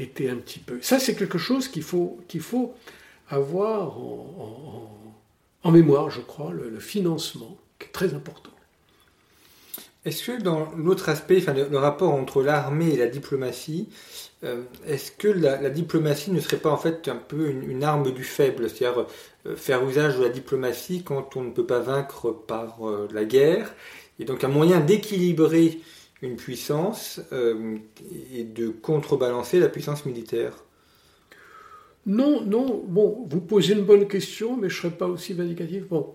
était 0.00 0.28
un 0.28 0.36
petit 0.36 0.58
peu. 0.58 0.78
Ça, 0.82 0.98
c'est 0.98 1.14
quelque 1.14 1.38
chose 1.38 1.68
qu'il 1.68 1.82
faut, 1.82 2.18
qu'il 2.28 2.40
faut 2.40 2.74
avoir 3.28 3.96
en, 5.62 5.70
mémoire, 5.70 6.10
je 6.10 6.20
crois, 6.20 6.52
le, 6.52 6.78
financement, 6.80 7.56
qui 7.78 7.86
est 7.86 7.92
très 7.92 8.14
important. 8.14 8.50
Est-ce 10.04 10.24
que 10.24 10.42
dans 10.42 10.72
l'autre 10.76 11.08
aspect, 11.10 11.38
enfin, 11.38 11.52
le, 11.52 11.78
rapport 11.78 12.14
entre 12.14 12.42
l'armée 12.42 12.94
et 12.94 12.96
la 12.96 13.06
diplomatie, 13.06 13.88
euh, 14.42 14.62
est-ce 14.86 15.12
que 15.12 15.28
la, 15.28 15.68
diplomatie 15.68 16.30
ne 16.30 16.40
serait 16.40 16.56
pas 16.56 16.70
en 16.70 16.78
fait 16.78 17.08
un 17.08 17.16
peu 17.16 17.50
une, 17.50 17.84
arme 17.84 18.10
du 18.10 18.24
faible, 18.24 18.70
c'est-à-dire 18.70 19.06
euh, 19.46 19.56
faire 19.56 19.86
usage 19.86 20.16
de 20.16 20.22
la 20.22 20.30
diplomatie 20.30 21.02
quand 21.02 21.36
on 21.36 21.42
ne 21.42 21.50
peut 21.50 21.66
pas 21.66 21.80
vaincre 21.80 22.30
par 22.30 22.88
euh, 22.88 23.06
la 23.12 23.24
guerre, 23.24 23.74
et 24.18 24.24
donc 24.24 24.42
un 24.42 24.48
moyen 24.48 24.80
d'équilibrer 24.80 25.80
une 26.22 26.36
puissance 26.36 27.20
euh, 27.32 27.78
et 28.34 28.44
de 28.44 28.68
contrebalancer 28.68 29.58
la 29.58 29.68
puissance 29.68 30.04
militaire 30.04 30.64
Non, 32.06 32.44
non. 32.44 32.84
Bon, 32.86 33.26
vous 33.28 33.40
posez 33.40 33.74
une 33.74 33.84
bonne 33.84 34.06
question, 34.06 34.56
mais 34.56 34.68
je 34.68 34.76
ne 34.76 34.80
serais 34.82 34.96
pas 34.96 35.06
aussi 35.06 35.32
vindicatif. 35.32 35.88
Bon, 35.88 36.14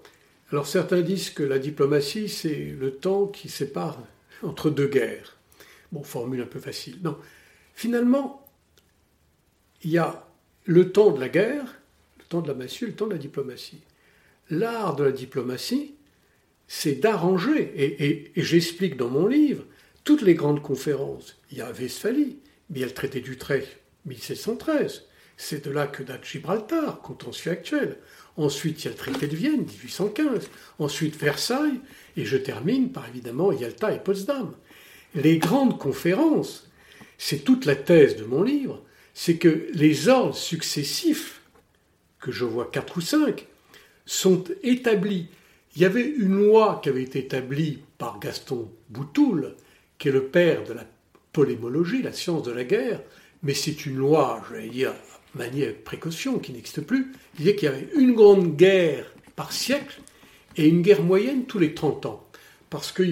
alors 0.52 0.68
certains 0.68 1.02
disent 1.02 1.32
que 1.32 1.44
la 1.44 1.60
diplomatie, 1.60 2.30
c'est 2.30 2.76
le 2.80 2.92
temps 2.92 3.28
qui 3.28 3.50
sépare 3.50 4.00
entre 4.44 4.70
deux 4.70 4.88
guerres. 4.88 5.38
Bon, 5.92 6.04
formule 6.04 6.42
un 6.42 6.48
peu 6.48 6.60
facile. 6.60 7.00
Non. 7.04 7.18
Finalement, 7.74 8.46
il 9.84 9.92
y 9.92 9.98
a 9.98 10.28
le 10.66 10.92
temps 10.92 11.12
de 11.12 11.20
la 11.20 11.30
guerre, 11.30 11.82
le 12.20 12.26
temps 12.26 12.42
de 12.42 12.48
la 12.48 12.54
massue, 12.54 12.88
le 12.88 12.94
temps 12.94 13.08
de 13.08 13.14
la 13.14 13.18
diplomatie. 13.18 13.82
L'art 14.50 14.96
de 14.96 15.04
la 15.04 15.12
diplomatie, 15.12 15.96
c'est 16.68 16.96
d'arranger, 16.96 17.72
et, 17.76 18.32
j'explique 18.42 18.98
dans 18.98 19.10
mon 19.10 19.28
livre, 19.28 19.66
toutes 20.06 20.22
les 20.22 20.36
grandes 20.36 20.62
conférences. 20.62 21.36
Il 21.52 21.58
y 21.58 21.62
a 21.62 21.72
Westphalie, 21.72 22.38
mais 22.70 22.78
il 22.78 22.82
y 22.82 22.84
a 22.84 22.88
le 22.88 22.94
traité 22.94 23.20
d'Utrecht, 23.20 23.80
1713. 24.06 25.04
C'est 25.36 25.66
de 25.66 25.72
là 25.72 25.88
que 25.88 26.04
date 26.04 26.24
Gibraltar, 26.24 27.02
contentieux 27.02 27.52
actuel. 27.52 27.98
Ensuite, 28.38 28.82
il 28.82 28.86
y 28.86 28.88
a 28.88 28.92
le 28.92 28.98
traité 28.98 29.28
de 29.28 29.36
Vienne, 29.36 29.66
1815. 29.66 30.50
Ensuite, 30.80 31.18
Versailles. 31.18 31.82
Et 32.16 32.24
je 32.24 32.38
termine 32.38 32.92
par 32.92 33.10
évidemment 33.10 33.52
Yalta 33.52 33.94
et 33.94 34.00
Potsdam. 34.00 34.54
Les 35.16 35.38
grandes 35.40 35.78
conférences, 35.78 36.70
c'est 37.18 37.44
toute 37.44 37.66
la 37.66 37.76
thèse 37.76 38.16
de 38.16 38.24
mon 38.24 38.44
livre, 38.44 38.82
c'est 39.14 39.38
que 39.38 39.68
les 39.74 40.08
ordres 40.08 40.36
successifs, 40.36 41.42
que 42.20 42.32
je 42.32 42.46
vois 42.46 42.70
quatre 42.72 42.98
ou 42.98 43.02
cinq, 43.02 43.48
sont 44.06 44.44
établis. 44.62 45.30
Il 45.76 45.82
y 45.82 45.86
avait 45.86 46.08
une 46.08 46.46
loi 46.46 46.80
qui 46.84 46.90
avait 46.90 47.04
été 47.04 47.20
établie 47.20 47.80
par 47.98 48.20
Gaston 48.20 48.70
Boutoul, 48.90 49.56
qui 49.98 50.10
est 50.10 50.12
le 50.12 50.26
père 50.26 50.64
de 50.64 50.74
la 50.74 50.86
polémologie, 51.34 52.02
la 52.02 52.14
science 52.14 52.44
de 52.44 52.52
la 52.52 52.64
guerre, 52.64 53.02
mais 53.44 53.54
c'est 53.54 53.86
une 53.86 53.98
loi, 53.98 54.42
je 54.50 54.56
vais 54.56 54.70
dire, 54.70 54.94
maniée 55.36 55.66
avec 55.66 55.84
précaution, 55.84 56.40
qui 56.40 56.54
n'existe 56.54 56.82
plus. 56.82 57.12
Il 57.36 57.40
disait 57.40 57.56
qu'il 57.56 57.70
y 57.70 57.72
avait 57.72 57.88
une 57.96 58.14
grande 58.14 58.56
guerre 58.56 59.12
par 59.36 59.52
siècle 59.52 60.00
et 60.58 60.68
une 60.68 60.82
guerre 60.82 61.04
moyenne 61.04 61.46
tous 61.46 61.60
les 61.60 61.74
30 61.74 62.06
ans. 62.06 62.28
Parce 62.70 62.92
que 62.92 63.04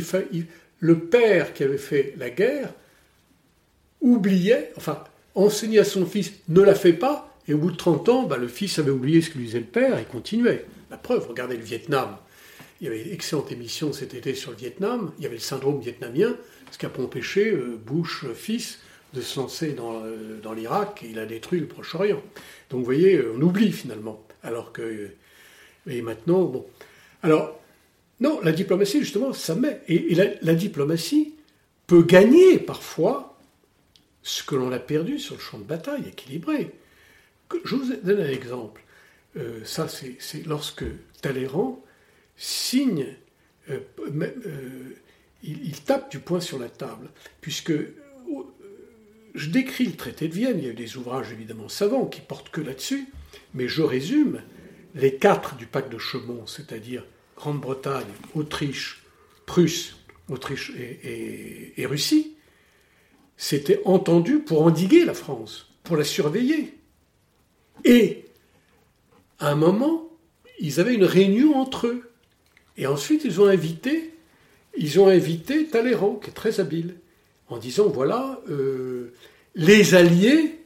le 0.79 0.99
père 0.99 1.53
qui 1.53 1.63
avait 1.63 1.77
fait 1.77 2.13
la 2.17 2.29
guerre 2.29 2.73
oubliait, 4.01 4.71
enfin, 4.77 5.03
enseignait 5.35 5.79
à 5.79 5.85
son 5.85 6.05
fils 6.05 6.33
ne 6.49 6.61
la 6.61 6.75
fait 6.75 6.93
pas, 6.93 7.33
et 7.47 7.53
au 7.53 7.57
bout 7.57 7.71
de 7.71 7.77
30 7.77 8.09
ans, 8.09 8.23
bah, 8.23 8.37
le 8.37 8.47
fils 8.47 8.79
avait 8.79 8.91
oublié 8.91 9.21
ce 9.21 9.29
que 9.29 9.37
lui 9.37 9.45
disait 9.45 9.59
le 9.59 9.65
père 9.65 9.99
et 9.99 10.05
continuait. 10.05 10.65
La 10.89 10.97
preuve, 10.97 11.27
regardez 11.27 11.57
le 11.57 11.63
Vietnam. 11.63 12.17
Il 12.79 12.85
y 12.85 12.87
avait 12.87 13.01
une 13.01 13.11
excellente 13.11 13.51
émission 13.51 13.93
cet 13.93 14.13
été 14.13 14.35
sur 14.35 14.51
le 14.51 14.57
Vietnam. 14.57 15.11
Il 15.17 15.23
y 15.23 15.25
avait 15.25 15.35
le 15.35 15.41
syndrome 15.41 15.79
vietnamien, 15.79 16.35
ce 16.73 16.79
qui 16.79 16.87
a 16.87 16.91
empêché 16.97 17.51
euh, 17.51 17.79
Bush, 17.85 18.25
fils, 18.33 18.79
de 19.13 19.21
se 19.21 19.39
lancer 19.39 19.75
euh, 19.79 20.39
dans, 20.41 20.53
l'Irak 20.53 21.05
il 21.07 21.19
a 21.19 21.27
détruit 21.27 21.59
le 21.59 21.67
Proche-Orient. 21.67 22.21
Donc 22.71 22.79
vous 22.79 22.85
voyez, 22.85 23.23
on 23.35 23.39
oublie 23.41 23.71
finalement. 23.71 24.25
Alors 24.41 24.73
que. 24.73 25.11
Et 25.87 26.01
maintenant, 26.01 26.45
bon. 26.45 26.65
Alors, 27.21 27.61
non, 28.21 28.41
la 28.41 28.51
diplomatie, 28.51 28.99
justement, 28.99 29.33
ça 29.33 29.53
met. 29.53 29.81
Et, 29.87 30.15
la, 30.15 30.55
diplomatie 30.55 31.35
peut 31.85 32.01
gagner 32.01 32.57
parfois 32.57 33.37
ce 34.23 34.43
que 34.43 34.55
l'on 34.55 34.71
a 34.71 34.79
perdu 34.79 35.19
sur 35.19 35.35
le 35.35 35.41
champ 35.41 35.59
de 35.59 35.63
bataille 35.63 36.07
équilibré. 36.07 36.71
Je 37.65 37.75
vous 37.75 37.93
donne 38.01 38.19
un 38.19 38.29
exemple. 38.29 38.81
Euh, 39.37 39.59
ça, 39.63 39.87
c'est 39.87 40.47
lorsque 40.47 40.85
Talleyrand 41.21 41.83
signe, 42.35 43.15
il, 45.43 45.81
tape 45.81 46.09
du 46.09 46.19
poing 46.19 46.39
sur 46.39 46.57
la 46.57 46.69
table, 46.69 47.09
puisque 47.41 47.73
je 49.35 49.49
décris 49.49 49.85
le 49.85 49.95
traité 49.95 50.27
de 50.27 50.33
Vienne, 50.33 50.59
il 50.59 50.67
y 50.67 50.69
a 50.69 50.73
des 50.73 50.97
ouvrages 50.97 51.31
évidemment 51.31 51.69
savants 51.69 52.05
qui 52.05 52.21
portent 52.21 52.49
que 52.49 52.61
là-dessus, 52.61 53.07
mais 53.53 53.67
je 53.67 53.81
résume 53.81 54.41
les 54.95 55.15
quatre 55.15 55.55
du 55.55 55.65
pacte 55.65 55.91
de 55.91 55.97
Chaumont, 55.97 56.45
c'est-à-dire 56.45 57.05
Grande-Bretagne, 57.35 58.05
Autriche, 58.35 59.03
Prusse, 59.45 59.97
Autriche 60.29 60.71
et, 60.77 61.85
Russie, 61.85 62.35
c'était 63.35 63.81
entendu 63.85 64.39
pour 64.39 64.61
endiguer 64.61 65.03
la 65.03 65.13
France, 65.13 65.73
pour 65.83 65.97
la 65.97 66.03
surveiller. 66.03 66.77
Et 67.83 68.25
à 69.39 69.49
un 69.49 69.55
moment, 69.55 70.09
ils 70.59 70.79
avaient 70.79 70.93
une 70.93 71.03
réunion 71.03 71.55
entre 71.55 71.87
eux. 71.87 72.11
Et 72.77 72.87
ensuite, 72.87 73.25
ils 73.25 73.41
ont 73.41 73.47
invité, 73.47 74.12
ils 74.77 74.99
ont 74.99 75.07
invité 75.07 75.67
Talleyrand, 75.67 76.15
qui 76.15 76.29
est 76.29 76.33
très 76.33 76.59
habile, 76.59 76.95
en 77.47 77.57
disant 77.57 77.87
voilà, 77.87 78.41
euh, 78.49 79.13
les 79.55 79.95
Alliés 79.95 80.59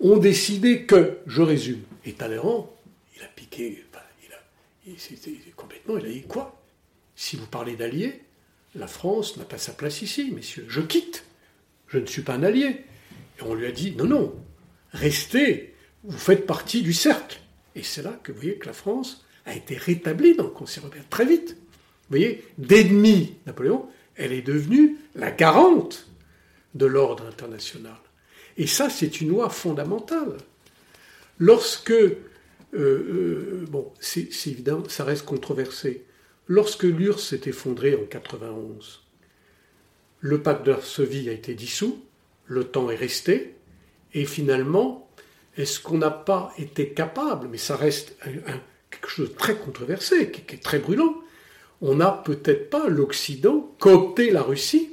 ont 0.00 0.16
décidé 0.16 0.84
que, 0.84 1.18
je 1.26 1.42
résume, 1.42 1.82
et 2.04 2.12
Talleyrand, 2.12 2.74
il 3.16 3.22
a 3.22 3.28
piqué 3.28 3.84
c'était 4.98 5.32
complètement, 5.56 5.98
il 5.98 6.06
a 6.06 6.10
dit 6.10 6.22
quoi? 6.22 6.60
Si 7.16 7.36
vous 7.36 7.46
parlez 7.46 7.76
d'alliés, 7.76 8.20
la 8.74 8.86
France 8.86 9.36
n'a 9.36 9.44
pas 9.44 9.58
sa 9.58 9.72
place 9.72 10.02
ici, 10.02 10.30
messieurs. 10.32 10.66
Je 10.68 10.80
quitte. 10.80 11.24
Je 11.88 11.98
ne 11.98 12.06
suis 12.06 12.22
pas 12.22 12.34
un 12.34 12.42
allié. 12.42 12.84
Et 13.38 13.42
on 13.42 13.54
lui 13.54 13.66
a 13.66 13.72
dit 13.72 13.92
non, 13.92 14.04
non, 14.04 14.34
restez, 14.92 15.74
vous 16.02 16.18
faites 16.18 16.46
partie 16.46 16.82
du 16.82 16.92
cercle. 16.92 17.40
Et 17.74 17.82
c'est 17.82 18.02
là 18.02 18.18
que 18.22 18.32
vous 18.32 18.38
voyez 18.38 18.58
que 18.58 18.66
la 18.66 18.72
France 18.72 19.24
a 19.46 19.54
été 19.54 19.76
rétablie 19.76 20.34
dans 20.34 20.44
le 20.44 20.50
Conseil 20.50 20.82
européen 20.82 21.04
très 21.08 21.24
vite. 21.24 21.56
Vous 22.14 22.20
voyez, 22.20 22.44
d'ennemi 22.58 23.34
Napoléon, 23.44 23.88
elle 24.14 24.32
est 24.32 24.42
devenue 24.42 24.98
la 25.16 25.32
garante 25.32 26.06
de 26.76 26.86
l'ordre 26.86 27.26
international. 27.26 27.96
Et 28.56 28.68
ça, 28.68 28.88
c'est 28.88 29.20
une 29.20 29.30
loi 29.30 29.50
fondamentale. 29.50 30.36
Lorsque 31.40 31.90
euh, 31.90 32.20
euh, 32.72 33.64
bon, 33.68 33.92
c'est 33.98 34.28
évident, 34.46 34.84
ça 34.88 35.02
reste 35.02 35.24
controversé. 35.24 36.04
Lorsque 36.46 36.84
l'URSS 36.84 37.30
s'est 37.30 37.40
effondrée 37.46 37.96
en 37.96 38.04
91, 38.04 39.02
le 40.20 40.40
pacte 40.40 40.66
de 40.66 40.70
Varsovie 40.70 41.28
a 41.28 41.32
été 41.32 41.54
dissous, 41.54 42.00
le 42.46 42.62
temps 42.62 42.90
est 42.90 42.96
resté, 42.96 43.56
et 44.12 44.24
finalement, 44.24 45.10
est-ce 45.56 45.80
qu'on 45.80 45.98
n'a 45.98 46.12
pas 46.12 46.52
été 46.58 46.90
capable, 46.90 47.48
mais 47.48 47.58
ça 47.58 47.74
reste 47.74 48.16
quelque 48.22 49.08
chose 49.08 49.30
de 49.30 49.34
très 49.34 49.56
controversé, 49.56 50.30
qui, 50.30 50.54
est 50.54 50.62
très 50.62 50.78
brûlant, 50.78 51.23
on 51.86 51.96
n'a 51.96 52.10
peut-être 52.10 52.70
pas 52.70 52.88
l'Occident 52.88 53.70
coopté 53.78 54.30
la 54.30 54.42
Russie 54.42 54.88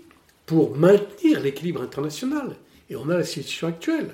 pour 0.45 0.75
maintenir 0.75 1.39
l'équilibre 1.39 1.81
international. 1.81 2.57
Et 2.89 2.97
on 2.97 3.09
a 3.09 3.17
la 3.17 3.23
situation 3.23 3.69
actuelle 3.69 4.13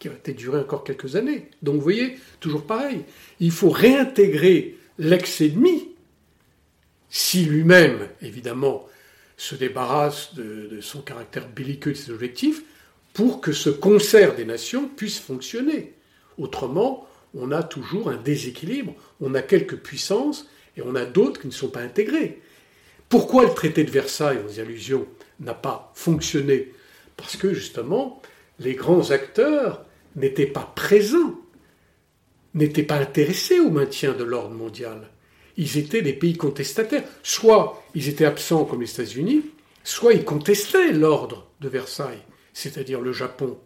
qui 0.00 0.08
va 0.08 0.14
peut-être 0.14 0.36
durer 0.36 0.58
encore 0.58 0.82
quelques 0.82 1.14
années. 1.14 1.48
Donc 1.62 1.76
vous 1.76 1.82
voyez, 1.82 2.18
toujours 2.40 2.66
pareil, 2.66 3.04
il 3.38 3.52
faut 3.52 3.70
réintégrer 3.70 4.76
l'ex-ennemi, 4.98 5.90
si 7.10 7.44
lui-même, 7.44 8.08
évidemment, 8.20 8.88
se 9.36 9.54
débarrasse 9.54 10.34
de, 10.34 10.80
son 10.80 11.02
caractère 11.02 11.48
belliqueux 11.48 11.92
de 11.92 11.96
ses 11.96 12.10
objectifs, 12.10 12.64
pour 13.14 13.40
que 13.40 13.52
ce 13.52 13.70
concert 13.70 14.34
des 14.34 14.44
nations 14.44 14.88
puisse 14.88 15.20
fonctionner. 15.20 15.94
Autrement, 16.38 17.06
on 17.34 17.52
a 17.52 17.62
toujours 17.62 18.10
un 18.10 18.16
déséquilibre, 18.16 18.96
on 19.20 19.34
a 19.34 19.42
quelques 19.42 19.76
puissances 19.76 20.48
et 20.76 20.82
on 20.82 20.94
a 20.94 21.04
d'autres 21.04 21.40
qui 21.40 21.46
ne 21.46 21.52
sont 21.52 21.68
pas 21.68 21.80
intégrées. 21.80 22.40
Pourquoi 23.08 23.44
le 23.44 23.54
traité 23.54 23.84
de 23.84 23.90
Versailles, 23.90 24.40
aux 24.46 24.60
allusions, 24.60 25.06
n'a 25.40 25.54
pas 25.54 25.92
fonctionné? 25.94 26.72
Parce 27.16 27.36
que 27.36 27.54
justement, 27.54 28.20
les 28.58 28.74
grands 28.74 29.10
acteurs 29.10 29.84
n'étaient 30.16 30.46
pas 30.46 30.72
présents, 30.74 31.40
n'étaient 32.54 32.82
pas 32.82 32.96
intéressés 32.96 33.60
au 33.60 33.70
maintien 33.70 34.12
de 34.12 34.24
l'ordre 34.24 34.54
mondial. 34.54 35.10
Ils 35.56 35.78
étaient 35.78 36.02
des 36.02 36.12
pays 36.12 36.36
contestataires. 36.36 37.04
Soit 37.22 37.82
ils 37.94 38.08
étaient 38.08 38.24
absents 38.24 38.64
comme 38.64 38.82
les 38.82 38.90
États-Unis, 38.90 39.42
soit 39.84 40.14
ils 40.14 40.24
contestaient 40.24 40.92
l'ordre 40.92 41.48
de 41.60 41.68
Versailles, 41.68 42.22
c'est-à-dire 42.52 43.00
le 43.00 43.12
Japon, 43.12 43.58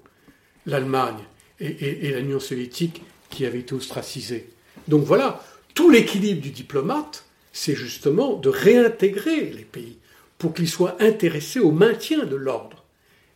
l'Allemagne 0.67 1.25
et, 1.59 2.09
et 2.09 2.13
l'Union 2.21 2.41
soviétique 2.41 3.03
qui 3.31 3.47
avaient 3.47 3.61
été 3.61 3.75
ostracisés. 3.75 4.51
Donc 4.87 5.05
voilà, 5.05 5.43
tout 5.81 5.89
l'équilibre 5.89 6.43
du 6.43 6.51
diplomate, 6.51 7.25
c'est 7.55 7.75
justement 7.75 8.37
de 8.37 8.51
réintégrer 8.51 9.47
les 9.47 9.65
pays 9.65 9.97
pour 10.37 10.53
qu'ils 10.53 10.69
soient 10.69 11.03
intéressés 11.03 11.59
au 11.59 11.71
maintien 11.71 12.27
de 12.27 12.37
l'ordre. 12.37 12.85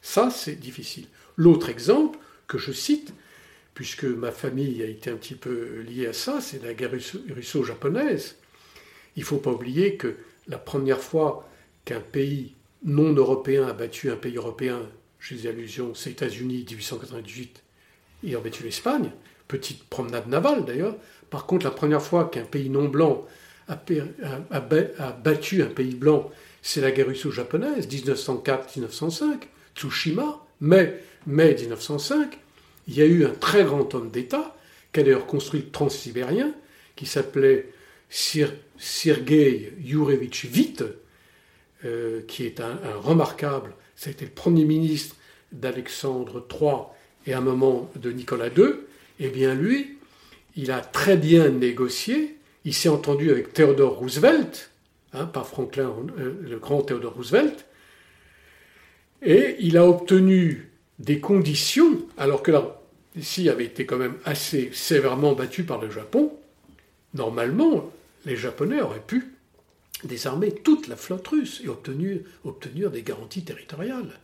Ça, 0.03 0.29
c'est 0.29 0.57
difficile. 0.57 1.07
L'autre 1.39 1.71
exemple 1.71 2.19
que 2.47 2.59
je 2.59 2.71
cite, 2.71 3.15
puisque 3.73 4.05
ma 4.05 4.31
famille 4.31 4.83
a 4.83 4.87
été 4.87 5.09
un 5.09 5.17
petit 5.17 5.37
peu 5.37 5.81
liée 5.89 6.09
à 6.09 6.13
ça, 6.13 6.43
c'est 6.43 6.63
la 6.63 6.75
guerre 6.75 6.91
russo-japonaise. 7.35 8.37
Il 9.17 9.21
ne 9.21 9.25
faut 9.25 9.39
pas 9.39 9.53
oublier 9.53 9.97
que 9.97 10.15
la 10.47 10.59
première 10.59 11.01
fois 11.01 11.49
qu'un 11.87 12.01
pays 12.01 12.53
non 12.85 13.15
européen 13.15 13.67
a 13.67 13.73
battu 13.73 14.11
un 14.11 14.17
pays 14.17 14.37
européen, 14.37 14.83
j'ai 15.19 15.37
des 15.37 15.47
allusions, 15.47 15.95
c'est 15.95 16.11
États-Unis 16.11 16.67
1898, 16.69 17.63
ils 18.23 18.37
ont 18.37 18.43
battu 18.43 18.65
l'Espagne, 18.65 19.13
petite 19.49 19.85
promenade 19.85 20.29
navale 20.29 20.65
d'ailleurs. 20.65 20.97
Par 21.35 21.47
contre, 21.47 21.65
la 21.65 21.73
première 21.73 22.01
fois 22.01 22.27
qu'un 22.27 22.45
pays 22.45 22.71
non 22.71 22.85
blanc 22.85 23.27
a, 23.67 23.75
battu 25.25 25.65
un 25.65 25.67
pays 25.67 25.97
blanc, 25.97 26.31
c'est 26.63 26.81
la 26.81 26.93
guerre 26.93 27.09
russo-japonaise, 27.09 27.89
1904-1905, 27.89 29.41
Tsushima, 29.75 30.47
mai, 30.61 30.95
mai 31.27 31.57
1905, 31.57 32.39
il 32.87 32.95
y 32.95 33.03
a 33.03 33.05
eu 33.05 33.25
un 33.25 33.33
très 33.33 33.65
grand 33.65 33.93
homme 33.97 34.11
d'État, 34.11 34.55
qui 34.93 35.01
a 35.01 35.03
d'ailleurs 35.03 35.27
construit 35.27 35.63
le 35.63 35.71
transsibérien, 35.71 36.55
qui 36.95 37.05
s'appelait 37.05 37.73
Sergei 38.09 39.73
Yurevich 39.81 40.45
Witt, 40.55 40.85
euh, 41.85 42.21
qui 42.29 42.47
est 42.47 42.61
un, 42.61 42.79
remarquable, 43.03 43.75
c'était 43.97 44.27
le 44.27 44.31
premier 44.31 44.65
ministre 44.65 45.17
d'Alexandre 45.51 46.47
III 46.49 46.75
et 47.27 47.33
à 47.33 47.39
un 47.39 47.41
moment 47.41 47.91
de 47.97 48.13
Nicolas 48.13 48.51
II, 48.57 48.67
eh 49.19 49.31
bien 49.31 49.57
lui, 49.57 49.99
il 50.57 50.71
a 50.71 50.81
très 50.81 51.17
bien 51.17 51.49
négocié, 51.49 52.37
il 52.65 52.75
s'est 52.75 52.89
entendu 52.89 53.31
avec 53.31 53.53
Theodore 53.53 53.99
Roosevelt, 53.99 54.71
hein, 55.13 55.27
par 55.27 55.47
Franklin, 55.47 55.93
euh, 56.19 56.35
le 56.41 56.59
grand 56.59 56.83
Theodore 56.83 57.15
Roosevelt. 57.15 57.67
Et 59.23 59.57
il 59.61 59.77
a 59.77 59.87
obtenu 59.87 60.71
des 60.99 61.21
conditions, 61.21 62.07
alors 62.17 62.43
que 62.43 62.51
la 62.51 62.81
Russie 63.17 63.49
avait 63.49 63.65
été 63.65 63.87
quand 63.87 63.97
même 63.97 64.17
assez 64.25 64.71
sévèrement 64.73 65.33
battue 65.33 65.65
par 65.65 65.81
le 65.81 65.91
Japon. 65.91 66.33
Normalement, 67.15 67.91
les 68.27 68.37
Japonais 68.37 68.81
auraient 68.81 69.01
pu 69.05 69.33
désarmer 70.05 70.53
toute 70.53 70.89
la 70.89 70.97
flotte 70.97 71.27
russe 71.29 71.63
et 71.65 71.69
obtenir, 71.69 72.21
obtenir 72.45 72.91
des 72.91 73.03
garanties 73.03 73.45
territoriales. 73.45 74.21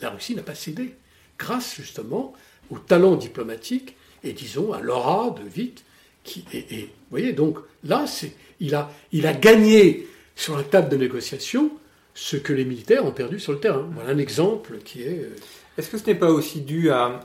la 0.00 0.10
Russie 0.10 0.34
n'a 0.34 0.42
pas 0.42 0.54
cédé, 0.54 0.94
grâce 1.38 1.76
justement 1.76 2.34
au 2.70 2.78
talent 2.78 3.16
diplomatique 3.16 3.96
et 4.26 4.32
disons 4.32 4.72
à 4.72 4.80
l'aura 4.80 5.30
de 5.30 5.42
Witt. 5.56 5.84
Qui, 6.24 6.44
et, 6.52 6.80
vous 6.80 6.88
voyez, 7.10 7.32
donc 7.32 7.58
là, 7.84 8.04
il 8.58 8.74
a, 8.74 8.90
il 9.12 9.26
a 9.26 9.32
gagné 9.32 10.08
sur 10.34 10.56
la 10.56 10.64
table 10.64 10.88
de 10.88 10.96
négociation 10.96 11.70
ce 12.14 12.36
que 12.36 12.52
les 12.52 12.64
militaires 12.64 13.04
ont 13.04 13.12
perdu 13.12 13.38
sur 13.38 13.52
le 13.52 13.60
terrain. 13.60 13.88
Voilà 13.94 14.10
un 14.10 14.18
exemple 14.18 14.78
qui 14.84 15.02
est. 15.02 15.20
Euh, 15.20 15.36
Est-ce 15.78 15.88
que 15.88 15.98
ce 15.98 16.06
n'est 16.06 16.16
pas 16.16 16.30
aussi 16.30 16.62
dû 16.62 16.90
à, 16.90 17.20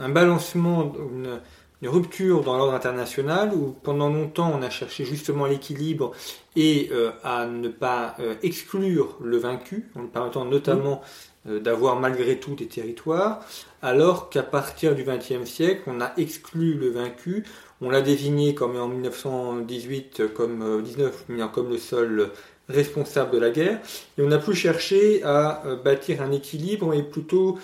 un 0.00 0.08
balancement, 0.08 0.94
une, 0.94 1.40
une 1.82 1.88
rupture 1.88 2.42
dans 2.42 2.56
l'ordre 2.56 2.74
international 2.74 3.52
où 3.54 3.74
pendant 3.82 4.08
longtemps 4.08 4.50
on 4.54 4.62
a 4.62 4.70
cherché 4.70 5.04
justement 5.04 5.46
l'équilibre 5.46 6.12
et 6.56 6.88
euh, 6.92 7.10
à 7.22 7.46
ne 7.46 7.68
pas 7.68 8.16
euh, 8.18 8.34
exclure 8.42 9.18
le 9.22 9.36
vaincu, 9.36 9.90
en 9.94 10.06
permettant 10.06 10.46
notamment 10.46 11.02
euh, 11.48 11.60
d'avoir 11.60 12.00
malgré 12.00 12.38
tout 12.38 12.54
des 12.54 12.66
territoires, 12.66 13.44
alors 13.82 14.30
qu'à 14.30 14.42
partir 14.42 14.94
du 14.94 15.04
XXe 15.04 15.44
siècle 15.44 15.82
on 15.86 16.00
a 16.00 16.12
exclu 16.16 16.74
le 16.74 16.88
vaincu, 16.88 17.44
on 17.82 17.90
l'a 17.90 18.00
désigné 18.00 18.54
comme 18.54 18.76
en 18.76 18.88
1918 18.88 20.32
comme 20.32 20.82
19 20.82 21.26
comme 21.52 21.68
le 21.68 21.78
seul 21.78 22.30
responsable 22.70 23.32
de 23.32 23.38
la 23.38 23.50
guerre. 23.50 23.80
Et 24.16 24.22
on 24.22 24.32
a 24.32 24.38
plus 24.38 24.54
cherché 24.54 25.22
à 25.22 25.62
bâtir 25.84 26.22
un 26.22 26.32
équilibre 26.32 26.94
et 26.94 27.02
plutôt 27.02 27.58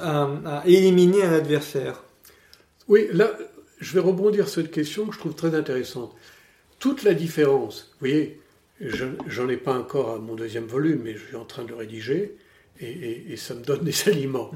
à 0.00 0.62
éliminer 0.66 1.24
un 1.24 1.32
adversaire. 1.32 2.02
Oui, 2.88 3.06
là, 3.12 3.36
je 3.80 3.94
vais 3.94 4.00
rebondir 4.00 4.48
sur 4.48 4.62
cette 4.62 4.72
question 4.72 5.06
que 5.06 5.14
je 5.14 5.18
trouve 5.18 5.34
très 5.34 5.54
intéressante. 5.54 6.14
Toute 6.78 7.02
la 7.02 7.14
différence, 7.14 7.90
vous 7.92 8.08
voyez, 8.08 8.40
j'en 9.26 9.48
ai 9.48 9.56
pas 9.56 9.76
encore 9.78 10.10
à 10.10 10.18
mon 10.18 10.34
deuxième 10.34 10.66
volume, 10.66 11.02
mais 11.04 11.14
je 11.14 11.26
suis 11.26 11.36
en 11.36 11.44
train 11.44 11.64
de 11.64 11.68
le 11.68 11.74
rédiger, 11.74 12.36
et, 12.80 13.36
ça 13.36 13.54
me 13.54 13.62
donne 13.62 13.80
des 13.84 14.08
aliments. 14.08 14.50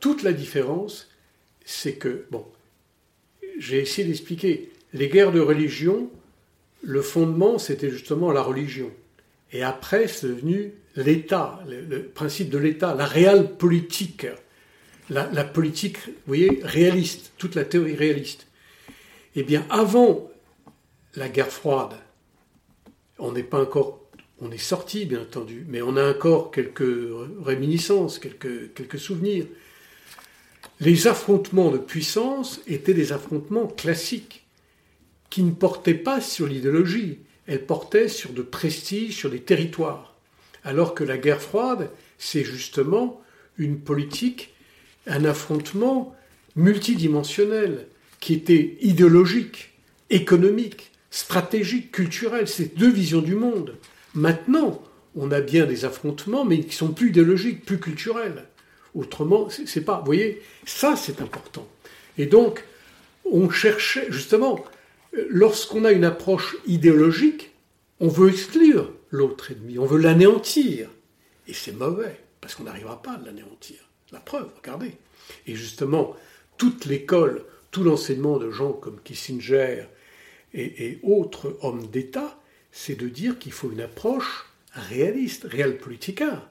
Toute 0.00 0.22
la 0.22 0.32
différence, 0.32 1.08
c'est 1.64 1.94
que, 1.94 2.26
bon, 2.30 2.44
j'ai 3.58 3.80
essayé 3.80 4.06
d'expliquer, 4.06 4.70
les 4.92 5.08
guerres 5.08 5.32
de 5.32 5.40
religion, 5.40 6.10
le 6.82 7.00
fondement, 7.00 7.58
c'était 7.58 7.90
justement 7.90 8.30
la 8.30 8.42
religion. 8.42 8.90
Et 9.52 9.62
après, 9.62 10.08
c'est 10.08 10.28
devenu 10.28 10.72
l'État, 10.96 11.60
le, 11.66 12.02
principe 12.02 12.50
de 12.50 12.58
l'État, 12.58 12.94
la 12.94 13.06
réelle 13.06 13.56
politique 13.56 14.26
la, 15.10 15.44
politique, 15.44 15.98
vous 16.06 16.12
voyez, 16.26 16.60
réaliste, 16.62 17.32
toute 17.36 17.54
la 17.54 17.64
théorie 17.64 17.94
réaliste. 17.94 18.46
Eh 19.36 19.42
bien, 19.42 19.66
avant 19.70 20.30
la 21.14 21.28
guerre 21.28 21.50
froide, 21.50 21.94
on 23.18 23.32
n'est 23.32 23.42
pas 23.42 23.60
encore, 23.60 24.00
on 24.40 24.50
est 24.50 24.58
sorti, 24.58 25.04
bien 25.04 25.22
entendu, 25.22 25.64
mais 25.68 25.82
on 25.82 25.96
a 25.96 26.10
encore 26.10 26.50
quelques 26.50 26.92
réminiscences, 27.44 28.18
quelques, 28.18 28.72
quelques 28.74 28.98
souvenirs. 28.98 29.46
Les 30.80 31.06
affrontements 31.06 31.70
de 31.70 31.78
puissance 31.78 32.60
étaient 32.66 32.94
des 32.94 33.12
affrontements 33.12 33.66
classiques, 33.66 34.44
qui 35.30 35.42
ne 35.42 35.52
portaient 35.52 35.94
pas 35.94 36.20
sur 36.20 36.46
l'idéologie, 36.46 37.18
elles 37.46 37.66
portaient 37.66 38.08
sur 38.08 38.32
de 38.32 38.42
prestige, 38.42 39.16
sur 39.16 39.30
des 39.30 39.42
territoires. 39.42 40.14
Alors 40.62 40.94
que 40.94 41.04
la 41.04 41.18
guerre 41.18 41.42
froide, 41.42 41.90
c'est 42.18 42.44
justement 42.44 43.20
une 43.58 43.80
politique 43.80 44.53
un 45.06 45.24
affrontement 45.24 46.14
multidimensionnel 46.56 47.86
qui 48.20 48.34
était 48.34 48.76
idéologique, 48.80 49.72
économique, 50.10 50.92
stratégique, 51.10 51.92
culturel. 51.92 52.48
C'est 52.48 52.76
deux 52.76 52.90
visions 52.90 53.22
du 53.22 53.34
monde. 53.34 53.76
Maintenant, 54.14 54.82
on 55.16 55.30
a 55.30 55.40
bien 55.40 55.66
des 55.66 55.84
affrontements, 55.84 56.44
mais 56.44 56.60
qui 56.60 56.74
sont 56.74 56.92
plus 56.92 57.10
idéologiques, 57.10 57.64
plus 57.64 57.78
culturels. 57.78 58.44
Autrement, 58.94 59.48
c'est 59.50 59.84
pas. 59.84 59.98
Vous 59.98 60.06
voyez, 60.06 60.42
ça 60.64 60.96
c'est 60.96 61.20
important. 61.20 61.66
Et 62.16 62.26
donc, 62.26 62.64
on 63.24 63.50
cherchait 63.50 64.06
justement, 64.10 64.64
lorsqu'on 65.28 65.84
a 65.84 65.92
une 65.92 66.04
approche 66.04 66.56
idéologique, 66.66 67.52
on 68.00 68.08
veut 68.08 68.30
exclure 68.30 68.92
l'autre 69.10 69.50
ennemi, 69.52 69.78
on 69.78 69.86
veut 69.86 69.98
l'anéantir. 69.98 70.88
Et 71.46 71.54
c'est 71.54 71.72
mauvais, 71.72 72.20
parce 72.40 72.54
qu'on 72.54 72.64
n'arrivera 72.64 73.02
pas 73.02 73.12
à 73.12 73.20
l'anéantir. 73.24 73.76
La 74.12 74.20
preuve, 74.20 74.48
regardez. 74.56 74.92
Et 75.46 75.54
justement, 75.54 76.14
toute 76.56 76.84
l'école, 76.84 77.44
tout 77.70 77.82
l'enseignement 77.82 78.38
de 78.38 78.50
gens 78.50 78.72
comme 78.72 79.00
Kissinger 79.02 79.84
et, 80.52 80.98
autres 81.02 81.58
hommes 81.62 81.86
d'État, 81.88 82.38
c'est 82.70 82.94
de 82.94 83.08
dire 83.08 83.38
qu'il 83.38 83.52
faut 83.52 83.70
une 83.70 83.80
approche 83.80 84.46
réaliste, 84.72 85.44
réel 85.44 85.78
politica, 85.78 86.48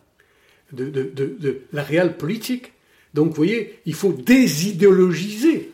de, 0.72 0.90
de, 0.90 1.62
la 1.72 1.84
réelle 1.84 2.18
politique. 2.18 2.74
Donc, 3.14 3.30
vous 3.30 3.36
voyez, 3.36 3.80
il 3.86 3.94
faut 3.94 4.12
désidéologiser. 4.12 5.72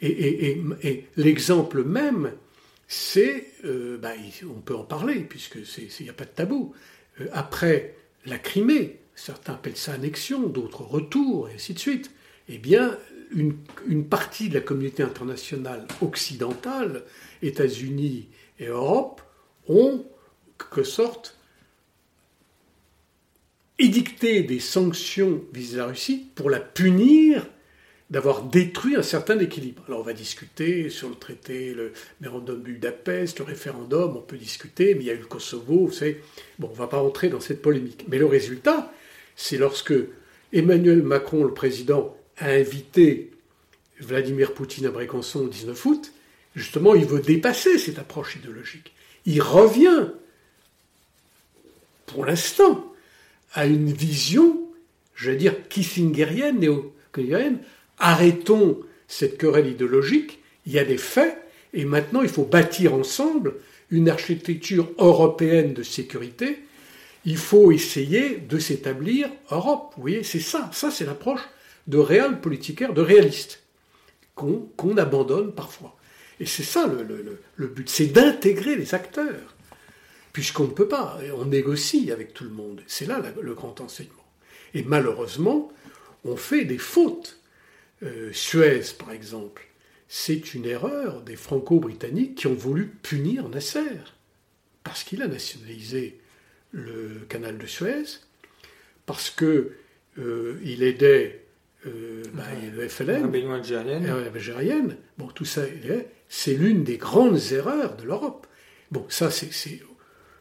Et, 0.00 0.60
l'exemple 1.16 1.82
même, 1.82 2.32
c'est, 2.86 3.46
euh, 3.64 3.98
bah, 3.98 4.12
on 4.44 4.60
peut 4.60 4.76
en 4.76 4.84
parler, 4.84 5.20
puisque 5.20 5.58
il 5.78 6.04
n'y 6.04 6.10
a 6.10 6.14
pas 6.14 6.24
de 6.24 6.30
tabou. 6.30 6.74
Euh, 7.20 7.26
après 7.32 7.96
la 8.26 8.38
Crimée, 8.38 9.00
certains 9.18 9.54
appellent 9.54 9.76
ça 9.76 9.92
annexion, 9.92 10.46
d'autres 10.46 10.82
retour, 10.82 11.48
et 11.48 11.54
ainsi 11.54 11.74
de 11.74 11.78
suite, 11.78 12.10
eh 12.48 12.58
bien, 12.58 12.96
une, 13.34 14.08
partie 14.08 14.48
de 14.48 14.54
la 14.54 14.60
communauté 14.60 15.02
internationale 15.02 15.86
occidentale, 16.00 17.02
États-Unis 17.42 18.28
et 18.58 18.66
Europe, 18.66 19.20
ont, 19.66 20.06
que 20.70 20.84
sorte, 20.84 21.36
édicté 23.78 24.42
des 24.42 24.60
sanctions 24.60 25.42
vis 25.52 25.74
à 25.74 25.78
la 25.78 25.86
Russie 25.86 26.26
pour 26.34 26.48
la 26.48 26.60
punir 26.60 27.46
d'avoir 28.10 28.44
détruit 28.44 28.96
un 28.96 29.02
certain 29.02 29.38
équilibre. 29.38 29.82
Alors 29.86 30.00
on 30.00 30.04
va 30.04 30.14
discuter 30.14 30.88
sur 30.88 31.10
le 31.10 31.14
traité, 31.16 31.74
le 31.74 31.92
mémorandum 32.20 32.60
de 32.60 32.64
Budapest, 32.64 33.40
le 33.40 33.44
référendum, 33.44 34.16
on 34.16 34.22
peut 34.22 34.38
discuter, 34.38 34.94
mais 34.94 35.02
il 35.02 35.06
y 35.06 35.10
a 35.10 35.14
eu 35.14 35.18
le 35.18 35.26
Kosovo, 35.26 35.86
vous 35.86 35.92
savez. 35.92 36.22
Bon, 36.58 36.68
on 36.68 36.72
ne 36.72 36.76
va 36.76 36.86
pas 36.86 36.98
rentrer 36.98 37.28
dans 37.28 37.40
cette 37.40 37.60
polémique. 37.60 38.06
Mais 38.08 38.18
le 38.18 38.26
résultat, 38.26 38.90
c'est 39.38 39.56
lorsque 39.56 39.94
Emmanuel 40.52 41.02
Macron, 41.04 41.44
le 41.44 41.54
président, 41.54 42.16
a 42.38 42.50
invité 42.50 43.30
Vladimir 44.00 44.52
Poutine 44.52 44.86
à 44.86 44.90
Brécançon 44.90 45.44
le 45.44 45.48
19 45.48 45.86
août, 45.86 46.12
justement, 46.56 46.96
il 46.96 47.06
veut 47.06 47.20
dépasser 47.20 47.78
cette 47.78 48.00
approche 48.00 48.34
idéologique. 48.34 48.92
Il 49.26 49.40
revient, 49.40 50.08
pour 52.06 52.24
l'instant, 52.24 52.92
à 53.54 53.66
une 53.66 53.92
vision, 53.92 54.60
je 55.14 55.30
vais 55.30 55.36
dire, 55.36 55.68
kissingerienne, 55.68 56.58
néo 56.58 56.92
Arrêtons 58.00 58.80
cette 59.06 59.38
querelle 59.38 59.68
idéologique, 59.68 60.40
il 60.66 60.72
y 60.72 60.80
a 60.80 60.84
des 60.84 60.98
faits, 60.98 61.38
et 61.74 61.84
maintenant 61.84 62.22
il 62.22 62.28
faut 62.28 62.44
bâtir 62.44 62.92
ensemble 62.92 63.54
une 63.90 64.08
architecture 64.08 64.90
européenne 64.98 65.74
de 65.74 65.84
sécurité 65.84 66.58
il 67.24 67.36
faut 67.36 67.72
essayer 67.72 68.36
de 68.36 68.58
s'établir 68.58 69.28
Europe. 69.50 69.92
Vous 69.96 70.02
voyez, 70.02 70.22
c'est 70.22 70.40
ça. 70.40 70.70
Ça, 70.72 70.90
c'est 70.90 71.04
l'approche 71.04 71.42
de 71.86 71.98
réel 71.98 72.38
de 72.40 73.00
réaliste, 73.00 73.62
qu'on 74.34 74.96
abandonne 74.96 75.52
parfois. 75.52 75.96
Et 76.38 76.46
c'est 76.46 76.62
ça 76.62 76.86
le, 76.86 77.66
but, 77.66 77.88
c'est 77.88 78.06
d'intégrer 78.06 78.76
les 78.76 78.94
acteurs, 78.94 79.56
puisqu'on 80.32 80.64
ne 80.64 80.72
peut 80.72 80.86
pas, 80.86 81.18
on 81.36 81.46
négocie 81.46 82.12
avec 82.12 82.34
tout 82.34 82.44
le 82.44 82.50
monde. 82.50 82.82
C'est 82.86 83.06
là 83.06 83.20
le 83.40 83.54
grand 83.54 83.80
enseignement. 83.80 84.14
Et 84.74 84.82
malheureusement, 84.82 85.72
on 86.24 86.36
fait 86.36 86.64
des 86.64 86.78
fautes. 86.78 87.40
Euh, 88.02 88.30
Suez, 88.32 88.82
par 88.98 89.10
exemple, 89.10 89.66
c'est 90.08 90.54
une 90.54 90.66
erreur 90.66 91.22
des 91.22 91.36
Franco-Britanniques 91.36 92.36
qui 92.36 92.46
ont 92.46 92.54
voulu 92.54 92.86
punir 92.86 93.48
Nasser, 93.48 93.98
parce 94.84 95.02
qu'il 95.04 95.22
a 95.22 95.26
nationalisé 95.26 96.20
le 96.72 97.20
canal 97.28 97.58
de 97.58 97.66
Suez, 97.66 98.04
parce 99.06 99.30
que 99.30 99.72
euh, 100.18 100.58
il 100.64 100.82
aidait 100.82 101.44
euh, 101.86 102.22
bah, 102.34 102.44
le 102.74 102.88
FLN, 102.88 103.34
algérienne. 103.50 104.96
Bon, 105.16 105.28
tout 105.28 105.44
ça, 105.44 105.62
c'est 106.28 106.54
l'une 106.54 106.84
des 106.84 106.96
grandes 106.96 107.52
erreurs 107.52 107.96
de 107.96 108.04
l'Europe. 108.04 108.46
Bon, 108.90 109.04
ça, 109.08 109.30
c'est, 109.30 109.80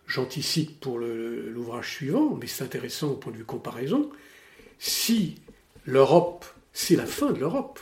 j'anticipe 0.07 0.79
pour 0.79 0.99
l'ouvrage 0.99 1.91
suivant, 1.91 2.35
mais 2.39 2.47
c'est 2.47 2.63
intéressant 2.63 3.11
au 3.11 3.15
point 3.15 3.31
de 3.31 3.37
vue 3.37 3.45
comparaison. 3.45 4.09
Si 4.79 5.35
l'Europe, 5.85 6.45
c'est 6.73 6.95
la 6.95 7.05
fin 7.05 7.31
de 7.31 7.39
l'Europe, 7.39 7.79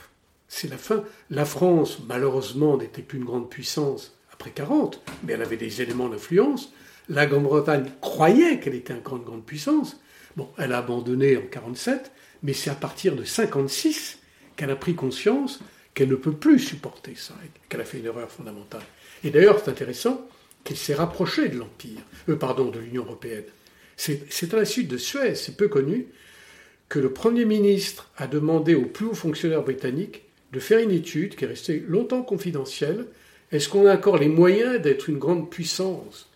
c'est 0.48 0.68
la 0.68 0.78
fin. 0.78 1.04
La 1.30 1.44
France, 1.44 1.98
malheureusement, 2.06 2.76
n'était 2.76 3.02
plus 3.02 3.18
une 3.18 3.24
grande 3.24 3.50
puissance 3.50 4.15
après 4.38 4.50
40, 4.50 5.02
mais 5.24 5.32
elle 5.32 5.42
avait 5.42 5.56
des 5.56 5.82
éléments 5.82 6.08
d'influence. 6.08 6.72
La 7.08 7.26
Grande-Bretagne 7.26 7.90
croyait 8.00 8.60
qu'elle 8.60 8.74
était 8.74 8.92
une 8.92 9.00
grande, 9.00 9.24
grande 9.24 9.44
puissance. 9.44 10.00
Bon, 10.36 10.48
elle 10.58 10.72
a 10.72 10.78
abandonné 10.78 11.36
en 11.36 11.46
47, 11.50 12.12
mais 12.42 12.52
c'est 12.52 12.70
à 12.70 12.74
partir 12.74 13.16
de 13.16 13.24
56 13.24 14.18
qu'elle 14.56 14.70
a 14.70 14.76
pris 14.76 14.94
conscience 14.94 15.60
qu'elle 15.96 16.10
ne 16.10 16.16
peut 16.16 16.32
plus 16.32 16.58
supporter 16.58 17.14
ça, 17.16 17.34
qu'elle 17.68 17.80
a 17.80 17.84
fait 17.84 17.98
une 17.98 18.04
erreur 18.04 18.30
fondamentale. 18.30 18.82
Et 19.24 19.30
d'ailleurs, 19.30 19.58
c'est 19.58 19.70
intéressant 19.70 20.28
qu'elle 20.62 20.76
s'est 20.76 20.94
rapprochée 20.94 21.48
de 21.48 21.56
l'Empire, 21.56 22.00
euh, 22.28 22.36
pardon, 22.36 22.66
de 22.70 22.78
l'Union 22.78 23.04
européenne. 23.04 23.44
C'est 23.96 24.52
à 24.52 24.56
la 24.58 24.66
suite 24.66 24.88
de 24.88 24.98
Suez, 24.98 25.34
c'est 25.34 25.56
peu 25.56 25.68
connu, 25.68 26.08
que 26.90 26.98
le 26.98 27.14
Premier 27.14 27.46
ministre 27.46 28.10
a 28.18 28.26
demandé 28.26 28.74
aux 28.74 28.84
plus 28.84 29.06
hauts 29.06 29.14
fonctionnaires 29.14 29.62
britanniques 29.62 30.24
de 30.52 30.60
faire 30.60 30.80
une 30.80 30.90
étude 30.90 31.34
qui 31.34 31.44
est 31.44 31.48
restée 31.48 31.82
longtemps 31.88 32.22
confidentielle. 32.22 33.06
Est-ce 33.52 33.68
qu'on 33.68 33.86
a 33.86 33.94
encore 33.94 34.18
les 34.18 34.28
moyens 34.28 34.80
d'être 34.80 35.08
une 35.08 35.18
grande 35.18 35.50
puissance? 35.50 36.28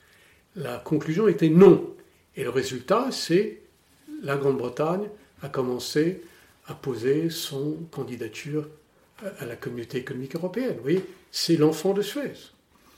La 0.56 0.78
conclusion 0.78 1.28
était 1.28 1.48
non. 1.48 1.94
Et 2.36 2.44
le 2.44 2.50
résultat, 2.50 3.08
c'est 3.10 3.60
la 4.22 4.36
Grande-Bretagne 4.36 5.08
a 5.42 5.48
commencé 5.48 6.22
à 6.66 6.74
poser 6.74 7.30
son 7.30 7.76
candidature 7.90 8.68
à 9.38 9.46
la 9.46 9.56
communauté 9.56 9.98
économique 9.98 10.36
européenne. 10.36 10.74
Vous 10.76 10.82
voyez, 10.82 11.04
c'est 11.30 11.56
l'enfant 11.56 11.92
de 11.92 12.02
Suez, 12.02 12.32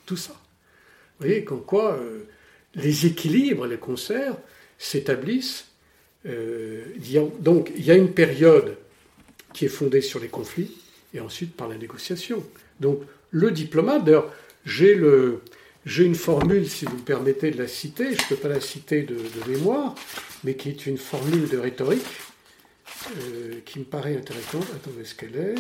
tout 0.06 0.16
ça. 0.16 0.32
Vous 0.32 1.26
voyez, 1.26 1.44
comme 1.44 1.62
quoi 1.62 1.94
euh, 1.94 2.24
les 2.74 3.06
équilibres, 3.06 3.66
les 3.66 3.78
concerts 3.78 4.36
s'établissent. 4.78 5.66
Euh, 6.26 6.84
donc, 7.40 7.72
il 7.76 7.84
y 7.84 7.90
a 7.90 7.96
une 7.96 8.12
période 8.12 8.76
qui 9.52 9.64
est 9.64 9.68
fondée 9.68 10.00
sur 10.00 10.20
les 10.20 10.28
conflits 10.28 10.76
et 11.14 11.20
ensuite 11.20 11.54
par 11.54 11.68
la 11.68 11.76
négociation. 11.76 12.44
Donc, 12.80 13.00
le 13.32 13.50
diplomate, 13.50 14.04
d'ailleurs, 14.04 14.30
j'ai 14.64 14.94
le, 14.94 15.40
j'ai 15.84 16.04
une 16.04 16.14
formule, 16.14 16.68
si 16.68 16.84
vous 16.84 16.96
me 16.96 17.02
permettez 17.02 17.50
de 17.50 17.58
la 17.58 17.66
citer, 17.66 18.14
je 18.14 18.22
ne 18.22 18.28
peux 18.28 18.36
pas 18.36 18.48
la 18.48 18.60
citer 18.60 19.02
de, 19.02 19.16
mémoire, 19.48 19.94
mais 20.44 20.54
qui 20.54 20.68
est 20.68 20.86
une 20.86 20.98
formule 20.98 21.48
de 21.48 21.58
rhétorique 21.58 22.06
euh, 23.16 23.54
qui 23.64 23.80
me 23.80 23.84
paraît 23.84 24.16
intéressante. 24.16 24.66
Attendez, 24.74 25.04
ce 25.04 25.14
qu'elle 25.14 25.36
est? 25.36 25.54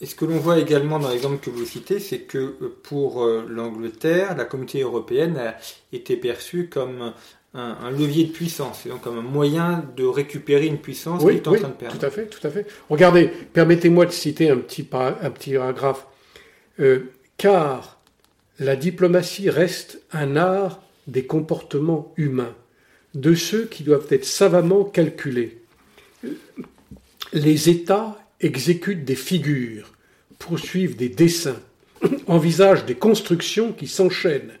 Et 0.00 0.06
ce 0.06 0.16
que 0.16 0.24
l'on 0.24 0.38
voit 0.38 0.58
également 0.58 0.98
dans 0.98 1.08
l'exemple 1.08 1.38
que 1.38 1.50
vous 1.50 1.64
citez, 1.64 2.00
c'est 2.00 2.20
que 2.20 2.38
euh, 2.38 2.76
pour 2.82 3.24
euh, 3.24 3.46
l'Angleterre, 3.48 4.36
la 4.36 4.44
communauté 4.44 4.80
européenne 4.80 5.36
a 5.36 5.56
été 5.92 6.16
perçue 6.16 6.68
comme 6.68 7.12
un, 7.54 7.90
levier 7.92 8.24
de 8.24 8.32
puissance, 8.32 8.88
donc 8.88 9.02
comme 9.02 9.18
un 9.18 9.22
moyen 9.22 9.84
de 9.96 10.04
récupérer 10.04 10.66
une 10.66 10.78
puissance 10.78 11.22
qui 11.22 11.30
est 11.30 11.46
en 11.46 11.54
train 11.54 11.68
de 11.68 11.74
perdre. 11.74 11.96
Tout 11.96 12.06
à 12.06 12.10
fait, 12.10 12.26
tout 12.26 12.44
à 12.44 12.50
fait. 12.50 12.66
Regardez, 12.90 13.30
permettez-moi 13.52 14.06
de 14.06 14.10
citer 14.10 14.50
un 14.50 14.56
petit, 14.56 14.88
un 14.92 15.30
petit 15.30 15.52
paragraphe. 15.52 16.08
Car 17.36 18.00
la 18.58 18.76
diplomatie 18.76 19.50
reste 19.50 20.00
un 20.12 20.36
art 20.36 20.82
des 21.06 21.26
comportements 21.26 22.12
humains, 22.16 22.54
de 23.14 23.34
ceux 23.34 23.66
qui 23.66 23.82
doivent 23.82 24.06
être 24.10 24.24
savamment 24.24 24.84
calculés. 24.84 25.58
Les 27.32 27.68
États 27.68 28.18
exécutent 28.40 29.04
des 29.04 29.16
figures, 29.16 29.92
poursuivent 30.38 30.96
des 30.96 31.08
dessins, 31.08 31.60
envisagent 32.26 32.84
des 32.84 32.94
constructions 32.94 33.72
qui 33.72 33.86
s'enchaînent 33.86 34.52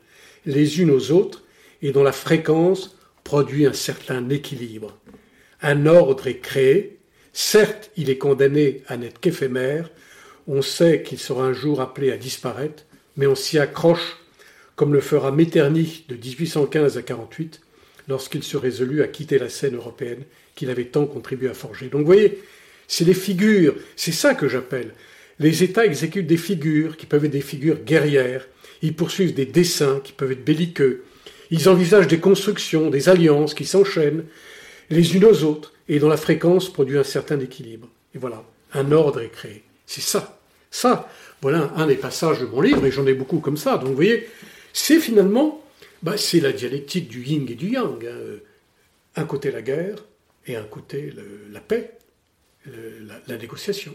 les 0.46 0.80
unes 0.80 0.90
aux 0.90 1.10
autres 1.10 1.42
et 1.82 1.92
dont 1.92 2.02
la 2.02 2.12
fréquence 2.12 2.96
produit 3.22 3.66
un 3.66 3.72
certain 3.72 4.28
équilibre. 4.28 4.96
Un 5.62 5.86
ordre 5.86 6.26
est 6.26 6.38
créé, 6.38 6.98
certes 7.32 7.90
il 7.96 8.10
est 8.10 8.18
condamné 8.18 8.82
à 8.86 8.96
n'être 8.96 9.20
qu'éphémère, 9.20 9.90
on 10.46 10.62
sait 10.62 11.02
qu'il 11.02 11.18
sera 11.18 11.44
un 11.44 11.52
jour 11.52 11.80
appelé 11.80 12.12
à 12.12 12.16
disparaître, 12.16 12.84
mais 13.16 13.26
on 13.26 13.34
s'y 13.34 13.58
accroche, 13.58 14.18
comme 14.76 14.92
le 14.92 15.00
fera 15.00 15.30
Metternich 15.30 16.06
de 16.08 16.16
1815 16.16 16.98
à 16.98 17.02
48, 17.02 17.60
lorsqu'il 18.08 18.42
se 18.42 18.56
résolut 18.56 19.02
à 19.02 19.08
quitter 19.08 19.38
la 19.38 19.48
scène 19.48 19.76
européenne 19.76 20.24
qu'il 20.54 20.70
avait 20.70 20.84
tant 20.84 21.06
contribué 21.06 21.48
à 21.48 21.54
forger. 21.54 21.88
Donc 21.88 22.00
vous 22.00 22.06
voyez, 22.06 22.42
c'est 22.86 23.04
les 23.04 23.14
figures, 23.14 23.74
c'est 23.96 24.12
ça 24.12 24.34
que 24.34 24.48
j'appelle. 24.48 24.92
Les 25.38 25.62
États 25.62 25.86
exécutent 25.86 26.26
des 26.26 26.36
figures 26.36 26.96
qui 26.96 27.06
peuvent 27.06 27.24
être 27.24 27.32
des 27.32 27.40
figures 27.40 27.82
guerrières, 27.82 28.46
ils 28.82 28.94
poursuivent 28.94 29.34
des 29.34 29.46
dessins 29.46 30.00
qui 30.04 30.12
peuvent 30.12 30.32
être 30.32 30.44
belliqueux, 30.44 31.04
ils 31.50 31.68
envisagent 31.68 32.08
des 32.08 32.20
constructions, 32.20 32.90
des 32.90 33.08
alliances 33.08 33.54
qui 33.54 33.64
s'enchaînent 33.64 34.24
les 34.90 35.16
unes 35.16 35.24
aux 35.24 35.44
autres 35.44 35.72
et 35.88 35.98
dont 35.98 36.08
la 36.08 36.16
fréquence 36.16 36.72
produit 36.72 36.98
un 36.98 37.04
certain 37.04 37.40
équilibre. 37.40 37.88
Et 38.14 38.18
voilà, 38.18 38.44
un 38.72 38.92
ordre 38.92 39.20
est 39.20 39.30
créé. 39.30 39.62
C'est 39.86 40.00
ça. 40.00 40.40
Ça, 40.70 41.08
voilà 41.40 41.72
un 41.76 41.86
des 41.86 41.96
passages 41.96 42.40
de 42.40 42.46
mon 42.46 42.60
livre, 42.60 42.84
et 42.86 42.90
j'en 42.90 43.06
ai 43.06 43.14
beaucoup 43.14 43.38
comme 43.38 43.56
ça. 43.56 43.78
Donc 43.78 43.90
vous 43.90 43.94
voyez, 43.94 44.28
c'est 44.72 44.98
finalement, 44.98 45.62
bah, 46.02 46.16
c'est 46.16 46.40
la 46.40 46.52
dialectique 46.52 47.08
du 47.08 47.22
yin 47.22 47.46
et 47.48 47.54
du 47.54 47.68
yang. 47.68 48.04
Hein. 48.04 48.38
Un 49.16 49.24
côté 49.24 49.50
la 49.52 49.62
guerre 49.62 49.98
et 50.46 50.56
un 50.56 50.64
côté 50.64 51.12
la 51.52 51.60
paix, 51.60 51.98
la, 53.28 53.36
négociation. 53.36 53.94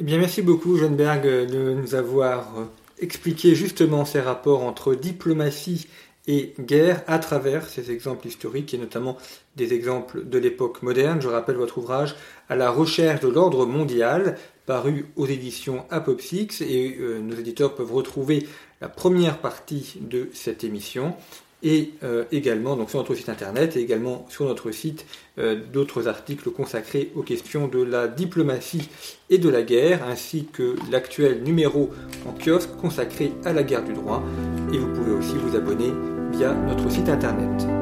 Eh 0.00 0.02
bien, 0.02 0.18
merci 0.18 0.42
beaucoup, 0.42 0.76
Schoenberg, 0.76 1.24
de 1.24 1.74
nous 1.74 1.94
avoir 1.94 2.68
expliqué 2.98 3.54
justement 3.54 4.04
ces 4.04 4.20
rapports 4.20 4.62
entre 4.62 4.94
diplomatie 4.94 5.86
et 6.26 6.54
guerre 6.60 7.02
à 7.06 7.18
travers 7.18 7.68
ces 7.68 7.90
exemples 7.90 8.26
historiques 8.26 8.74
et 8.74 8.78
notamment 8.78 9.16
des 9.56 9.74
exemples 9.74 10.24
de 10.24 10.38
l'époque 10.38 10.82
moderne. 10.82 11.20
Je 11.20 11.28
rappelle 11.28 11.56
votre 11.56 11.78
ouvrage 11.78 12.14
à 12.48 12.56
la 12.56 12.70
recherche 12.70 13.20
de 13.20 13.28
l'ordre 13.28 13.66
mondial, 13.66 14.38
paru 14.66 15.06
aux 15.16 15.26
éditions 15.26 15.84
Apopsix, 15.90 16.60
et 16.60 16.96
euh, 17.00 17.20
nos 17.20 17.34
éditeurs 17.34 17.74
peuvent 17.74 17.92
retrouver 17.92 18.46
la 18.80 18.88
première 18.88 19.38
partie 19.38 19.94
de 20.00 20.28
cette 20.32 20.64
émission 20.64 21.14
et 21.62 21.90
euh, 22.02 22.24
également 22.32 22.76
donc 22.76 22.90
sur 22.90 22.98
notre 22.98 23.14
site 23.14 23.28
internet 23.28 23.76
et 23.76 23.80
également 23.80 24.26
sur 24.28 24.44
notre 24.44 24.70
site 24.70 25.06
euh, 25.38 25.60
d'autres 25.72 26.08
articles 26.08 26.50
consacrés 26.50 27.12
aux 27.14 27.22
questions 27.22 27.68
de 27.68 27.82
la 27.82 28.08
diplomatie 28.08 28.88
et 29.30 29.38
de 29.38 29.48
la 29.48 29.62
guerre 29.62 30.04
ainsi 30.06 30.46
que 30.52 30.76
l'actuel 30.90 31.42
numéro 31.42 31.90
en 32.26 32.32
kiosque 32.32 32.70
consacré 32.80 33.32
à 33.44 33.52
la 33.52 33.62
guerre 33.62 33.84
du 33.84 33.92
droit 33.92 34.22
et 34.72 34.78
vous 34.78 34.92
pouvez 34.92 35.12
aussi 35.12 35.34
vous 35.34 35.56
abonner 35.56 35.92
via 36.32 36.52
notre 36.54 36.90
site 36.90 37.08
internet. 37.08 37.81